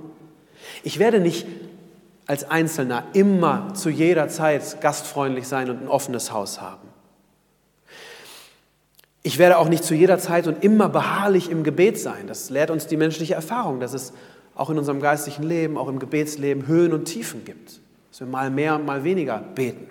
Ich 0.83 0.99
werde 0.99 1.21
nicht 1.21 1.47
als 2.27 2.49
Einzelner 2.49 3.05
immer 3.13 3.73
zu 3.73 3.89
jeder 3.89 4.27
Zeit 4.27 4.81
gastfreundlich 4.81 5.47
sein 5.47 5.69
und 5.69 5.81
ein 5.81 5.87
offenes 5.87 6.33
Haus 6.33 6.59
haben. 6.59 6.87
Ich 9.21 9.37
werde 9.37 9.57
auch 9.57 9.69
nicht 9.69 9.85
zu 9.85 9.95
jeder 9.95 10.19
Zeit 10.19 10.47
und 10.47 10.65
immer 10.65 10.89
beharrlich 10.89 11.49
im 11.49 11.63
Gebet 11.63 11.97
sein. 11.97 12.27
Das 12.27 12.49
lehrt 12.49 12.71
uns 12.71 12.87
die 12.87 12.97
menschliche 12.97 13.35
Erfahrung, 13.35 13.79
dass 13.79 13.93
es 13.93 14.11
auch 14.53 14.69
in 14.69 14.77
unserem 14.77 14.99
geistlichen 14.99 15.43
Leben, 15.43 15.77
auch 15.77 15.87
im 15.87 15.97
Gebetsleben 15.97 16.67
Höhen 16.67 16.91
und 16.91 17.05
Tiefen 17.05 17.45
gibt 17.45 17.79
dass 18.13 18.19
wir 18.19 18.27
mal 18.27 18.51
mehr 18.51 18.75
und 18.75 18.85
mal 18.85 19.03
weniger 19.03 19.39
beten. 19.39 19.87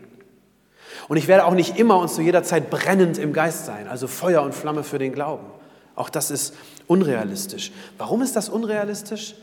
Und 1.09 1.17
ich 1.17 1.29
werde 1.29 1.45
auch 1.45 1.55
nicht 1.55 1.79
immer 1.79 1.99
und 1.99 2.11
zu 2.11 2.23
jeder 2.23 2.43
Zeit 2.43 2.71
brennend 2.71 3.19
im 3.19 3.33
Geist 3.33 3.67
sein, 3.67 3.89
also 3.89 4.07
Feuer 4.07 4.43
und 4.43 4.55
Flamme 4.55 4.85
für 4.85 4.99
den 4.99 5.13
Glauben. 5.13 5.47
Auch 5.95 6.09
das 6.09 6.31
ist 6.31 6.55
unrealistisch. 6.87 7.73
Warum 7.99 8.23
ist 8.23 8.37
das 8.37 8.49
unrealistisch? 8.49 9.35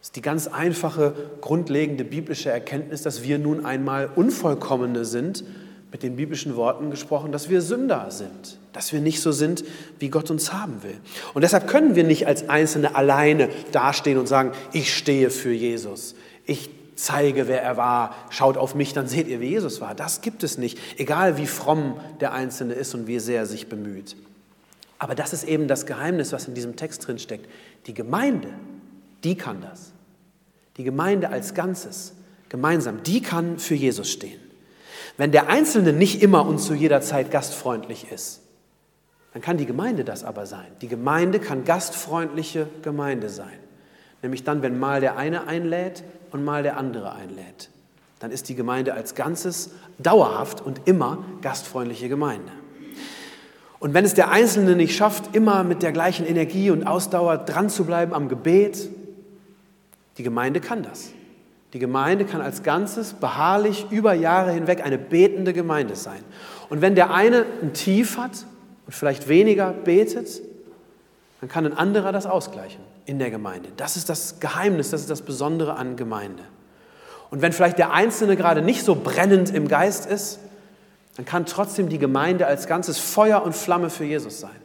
Das 0.00 0.08
ist 0.08 0.16
die 0.16 0.22
ganz 0.22 0.48
einfache, 0.48 1.14
grundlegende 1.40 2.04
biblische 2.04 2.50
Erkenntnis, 2.50 3.02
dass 3.02 3.22
wir 3.22 3.38
nun 3.38 3.64
einmal 3.64 4.10
Unvollkommene 4.14 5.04
sind, 5.04 5.44
mit 5.94 6.02
den 6.02 6.16
biblischen 6.16 6.56
Worten 6.56 6.90
gesprochen, 6.90 7.30
dass 7.30 7.48
wir 7.48 7.62
Sünder 7.62 8.10
sind, 8.10 8.58
dass 8.72 8.92
wir 8.92 9.00
nicht 9.00 9.20
so 9.20 9.30
sind, 9.30 9.64
wie 10.00 10.08
Gott 10.08 10.28
uns 10.28 10.52
haben 10.52 10.82
will. 10.82 10.96
Und 11.34 11.42
deshalb 11.42 11.68
können 11.68 11.94
wir 11.94 12.02
nicht 12.02 12.26
als 12.26 12.48
Einzelne 12.48 12.96
alleine 12.96 13.48
dastehen 13.70 14.18
und 14.18 14.26
sagen, 14.26 14.50
ich 14.72 14.92
stehe 14.92 15.30
für 15.30 15.52
Jesus. 15.52 16.16
Ich 16.46 16.68
zeige, 16.96 17.48
wer 17.48 17.62
er 17.62 17.76
war, 17.76 18.14
schaut 18.30 18.56
auf 18.56 18.74
mich, 18.74 18.92
dann 18.92 19.06
seht 19.06 19.28
ihr, 19.28 19.40
wie 19.40 19.48
Jesus 19.48 19.80
war. 19.80 19.94
Das 19.94 20.20
gibt 20.20 20.42
es 20.42 20.58
nicht, 20.58 20.78
egal 20.98 21.36
wie 21.38 21.46
fromm 21.46 22.00
der 22.20 22.32
Einzelne 22.32 22.74
ist 22.74 22.94
und 22.94 23.06
wie 23.06 23.18
sehr 23.18 23.40
er 23.40 23.46
sich 23.46 23.68
bemüht. 23.68 24.16
Aber 24.98 25.14
das 25.14 25.32
ist 25.32 25.44
eben 25.44 25.68
das 25.68 25.86
Geheimnis, 25.86 26.32
was 26.32 26.48
in 26.48 26.54
diesem 26.54 26.76
Text 26.76 27.06
drin 27.06 27.18
steckt. 27.18 27.48
Die 27.86 27.94
Gemeinde, 27.94 28.48
die 29.22 29.36
kann 29.36 29.60
das. 29.60 29.92
Die 30.76 30.84
Gemeinde 30.84 31.28
als 31.28 31.54
Ganzes, 31.54 32.14
gemeinsam, 32.48 33.02
die 33.02 33.22
kann 33.22 33.58
für 33.58 33.74
Jesus 33.74 34.10
stehen. 34.10 34.40
Wenn 35.16 35.30
der 35.30 35.48
Einzelne 35.48 35.92
nicht 35.92 36.22
immer 36.22 36.46
und 36.46 36.58
zu 36.58 36.74
jeder 36.74 37.00
Zeit 37.00 37.30
gastfreundlich 37.30 38.10
ist, 38.10 38.40
dann 39.32 39.42
kann 39.42 39.56
die 39.56 39.66
Gemeinde 39.66 40.04
das 40.04 40.24
aber 40.24 40.46
sein. 40.46 40.66
Die 40.80 40.88
Gemeinde 40.88 41.40
kann 41.40 41.64
gastfreundliche 41.64 42.68
Gemeinde 42.82 43.28
sein. 43.28 43.58
Nämlich 44.22 44.44
dann, 44.44 44.62
wenn 44.62 44.78
mal 44.78 45.00
der 45.00 45.16
eine 45.16 45.46
einlädt 45.46 46.02
und 46.34 46.44
mal 46.44 46.64
der 46.64 46.76
andere 46.76 47.12
einlädt. 47.12 47.70
Dann 48.18 48.32
ist 48.32 48.48
die 48.48 48.56
Gemeinde 48.56 48.92
als 48.92 49.14
Ganzes 49.14 49.70
dauerhaft 49.98 50.60
und 50.60 50.80
immer 50.84 51.24
gastfreundliche 51.42 52.08
Gemeinde. 52.08 52.50
Und 53.78 53.94
wenn 53.94 54.04
es 54.04 54.14
der 54.14 54.32
Einzelne 54.32 54.74
nicht 54.74 54.96
schafft, 54.96 55.36
immer 55.36 55.62
mit 55.62 55.82
der 55.84 55.92
gleichen 55.92 56.26
Energie 56.26 56.70
und 56.70 56.88
Ausdauer 56.88 57.38
dran 57.38 57.70
zu 57.70 57.84
bleiben 57.84 58.12
am 58.12 58.28
Gebet, 58.28 58.90
die 60.18 60.24
Gemeinde 60.24 60.60
kann 60.60 60.82
das. 60.82 61.12
Die 61.72 61.78
Gemeinde 61.78 62.24
kann 62.24 62.40
als 62.40 62.64
Ganzes 62.64 63.12
beharrlich 63.14 63.86
über 63.90 64.12
Jahre 64.12 64.50
hinweg 64.50 64.84
eine 64.84 64.98
betende 64.98 65.52
Gemeinde 65.52 65.94
sein. 65.94 66.20
Und 66.68 66.82
wenn 66.82 66.96
der 66.96 67.14
eine 67.14 67.46
ein 67.62 67.74
Tief 67.74 68.18
hat 68.18 68.44
und 68.86 68.92
vielleicht 68.92 69.28
weniger 69.28 69.72
betet, 69.72 70.42
dann 71.44 71.50
kann 71.50 71.66
ein 71.66 71.76
anderer 71.76 72.10
das 72.10 72.24
ausgleichen 72.24 72.80
in 73.04 73.18
der 73.18 73.30
Gemeinde. 73.30 73.68
Das 73.76 73.98
ist 73.98 74.08
das 74.08 74.40
Geheimnis, 74.40 74.88
das 74.88 75.02
ist 75.02 75.10
das 75.10 75.20
Besondere 75.20 75.76
an 75.76 75.94
Gemeinde. 75.94 76.42
Und 77.30 77.42
wenn 77.42 77.52
vielleicht 77.52 77.76
der 77.76 77.92
Einzelne 77.92 78.34
gerade 78.36 78.62
nicht 78.62 78.82
so 78.82 78.94
brennend 78.94 79.50
im 79.50 79.68
Geist 79.68 80.06
ist, 80.06 80.38
dann 81.16 81.26
kann 81.26 81.44
trotzdem 81.44 81.90
die 81.90 81.98
Gemeinde 81.98 82.46
als 82.46 82.66
Ganzes 82.66 82.96
Feuer 82.96 83.42
und 83.42 83.54
Flamme 83.54 83.90
für 83.90 84.04
Jesus 84.04 84.40
sein. 84.40 84.56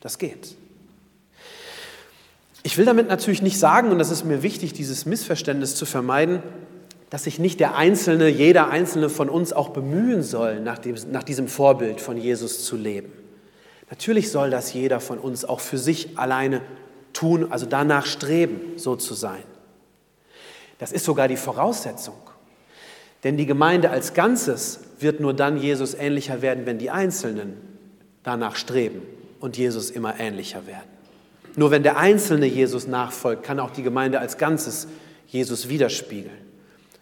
Das 0.00 0.18
geht. 0.18 0.54
Ich 2.62 2.76
will 2.76 2.84
damit 2.84 3.08
natürlich 3.08 3.40
nicht 3.40 3.58
sagen, 3.58 3.90
und 3.90 3.98
das 3.98 4.10
ist 4.10 4.26
mir 4.26 4.42
wichtig, 4.42 4.74
dieses 4.74 5.06
Missverständnis 5.06 5.76
zu 5.76 5.86
vermeiden, 5.86 6.42
dass 7.08 7.24
sich 7.24 7.38
nicht 7.38 7.58
der 7.58 7.74
Einzelne, 7.74 8.28
jeder 8.28 8.68
Einzelne 8.68 9.08
von 9.08 9.30
uns 9.30 9.54
auch 9.54 9.70
bemühen 9.70 10.22
soll, 10.22 10.60
nach, 10.60 10.76
dem, 10.76 10.94
nach 11.10 11.22
diesem 11.22 11.48
Vorbild 11.48 12.02
von 12.02 12.18
Jesus 12.18 12.66
zu 12.66 12.76
leben. 12.76 13.21
Natürlich 13.92 14.30
soll 14.30 14.48
das 14.48 14.72
jeder 14.72 15.00
von 15.00 15.18
uns 15.18 15.44
auch 15.44 15.60
für 15.60 15.76
sich 15.76 16.18
alleine 16.18 16.62
tun, 17.12 17.52
also 17.52 17.66
danach 17.66 18.06
streben, 18.06 18.58
so 18.76 18.96
zu 18.96 19.12
sein. 19.12 19.42
Das 20.78 20.92
ist 20.92 21.04
sogar 21.04 21.28
die 21.28 21.36
Voraussetzung. 21.36 22.14
Denn 23.22 23.36
die 23.36 23.44
Gemeinde 23.44 23.90
als 23.90 24.14
Ganzes 24.14 24.80
wird 24.98 25.20
nur 25.20 25.34
dann 25.34 25.58
Jesus 25.58 25.92
ähnlicher 25.92 26.40
werden, 26.40 26.64
wenn 26.64 26.78
die 26.78 26.88
Einzelnen 26.88 27.52
danach 28.22 28.56
streben 28.56 29.02
und 29.40 29.58
Jesus 29.58 29.90
immer 29.90 30.18
ähnlicher 30.18 30.66
werden. 30.66 30.88
Nur 31.56 31.70
wenn 31.70 31.82
der 31.82 31.98
Einzelne 31.98 32.46
Jesus 32.46 32.86
nachfolgt, 32.86 33.42
kann 33.42 33.60
auch 33.60 33.72
die 33.72 33.82
Gemeinde 33.82 34.20
als 34.20 34.38
Ganzes 34.38 34.88
Jesus 35.26 35.68
widerspiegeln. 35.68 36.38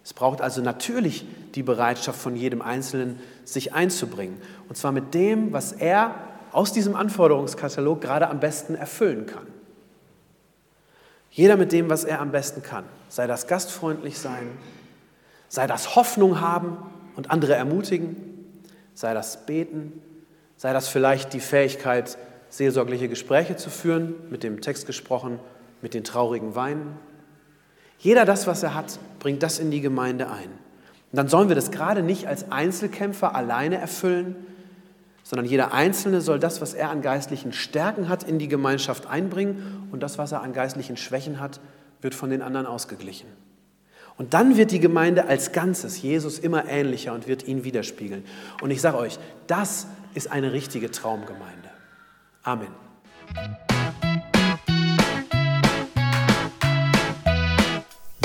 Es 0.03 0.13
braucht 0.13 0.41
also 0.41 0.61
natürlich 0.61 1.25
die 1.55 1.63
Bereitschaft 1.63 2.21
von 2.21 2.35
jedem 2.35 2.63
Einzelnen, 2.63 3.21
sich 3.45 3.75
einzubringen. 3.75 4.43
Und 4.69 4.75
zwar 4.77 4.91
mit 4.91 5.15
dem, 5.15 5.53
was 5.53 5.71
er 5.71 6.30
aus 6.53 6.73
diesem 6.73 6.97
Anforderungskatalog 6.97 8.01
gerade 8.01 8.29
am 8.29 8.41
besten 8.41 8.75
erfüllen 8.75 9.27
kann. 9.27 9.47
Jeder 11.31 11.57
mit 11.57 11.73
dem, 11.73 11.89
was 11.89 12.05
er 12.05 12.21
am 12.21 12.33
besten 12.33 12.63
kann. 12.63 12.85
Sei 13.09 13.27
das 13.27 13.47
gastfreundlich 13.47 14.19
sein, 14.19 14.51
sei 15.49 15.67
das 15.67 15.95
Hoffnung 15.97 16.41
haben 16.41 16.77
und 17.17 17.31
andere 17.31 17.55
ermutigen, 17.55 18.17
sei 18.95 19.15
das 19.15 19.47
beten, 19.47 20.03
sei 20.57 20.73
das 20.73 20.89
vielleicht 20.89 21.33
die 21.33 21.41
Fähigkeit, 21.41 22.19
seelsorgliche 22.49 23.09
Gespräche 23.09 23.57
zu 23.57 23.71
führen, 23.71 24.15
mit 24.31 24.43
dem 24.43 24.61
Text 24.61 24.87
gesprochen, 24.87 25.39
mit 25.83 25.95
den 25.95 26.05
traurigen 26.05 26.55
Weinen. 26.57 26.99
Jeder 27.99 28.25
das, 28.25 28.47
was 28.47 28.63
er 28.63 28.75
hat, 28.75 28.99
bringt 29.21 29.43
das 29.43 29.59
in 29.59 29.71
die 29.71 29.81
Gemeinde 29.81 30.29
ein. 30.29 30.51
Und 31.13 31.17
dann 31.17 31.29
sollen 31.29 31.49
wir 31.49 31.57
das 31.57 31.71
gerade 31.71 32.03
nicht 32.03 32.27
als 32.27 32.51
Einzelkämpfer 32.51 33.35
alleine 33.35 33.79
erfüllen, 33.79 34.37
sondern 35.31 35.47
jeder 35.47 35.73
Einzelne 35.73 36.21
soll 36.23 36.41
das, 36.41 36.61
was 36.61 36.75
er 36.75 36.91
an 36.91 37.03
geistlichen 37.03 37.53
Stärken 37.53 38.09
hat, 38.09 38.25
in 38.25 38.41
die 38.41 38.49
Gemeinschaft 38.49 39.07
einbringen 39.07 39.87
und 39.93 40.03
das, 40.03 40.19
was 40.19 40.33
er 40.33 40.43
an 40.43 40.53
geistlichen 40.53 40.97
Schwächen 40.97 41.39
hat, 41.39 41.61
wird 42.01 42.17
von 42.17 42.31
den 42.31 42.43
anderen 42.43 42.67
ausgeglichen. 42.67 43.29
Und 44.17 44.35
dann 44.35 44.57
wird 44.57 44.73
die 44.73 44.81
Gemeinde 44.81 45.27
als 45.27 45.53
Ganzes 45.53 46.03
Jesus 46.03 46.41
immer 46.41 46.69
ähnlicher 46.69 47.13
und 47.13 47.29
wird 47.29 47.47
ihn 47.47 47.63
widerspiegeln. 47.63 48.25
Und 48.61 48.73
ich 48.73 48.81
sage 48.81 48.99
euch, 48.99 49.21
das 49.47 49.87
ist 50.15 50.33
eine 50.33 50.53
richtige 50.53 50.91
Traumgemeinde. 50.91 51.71
Amen. 52.43 53.70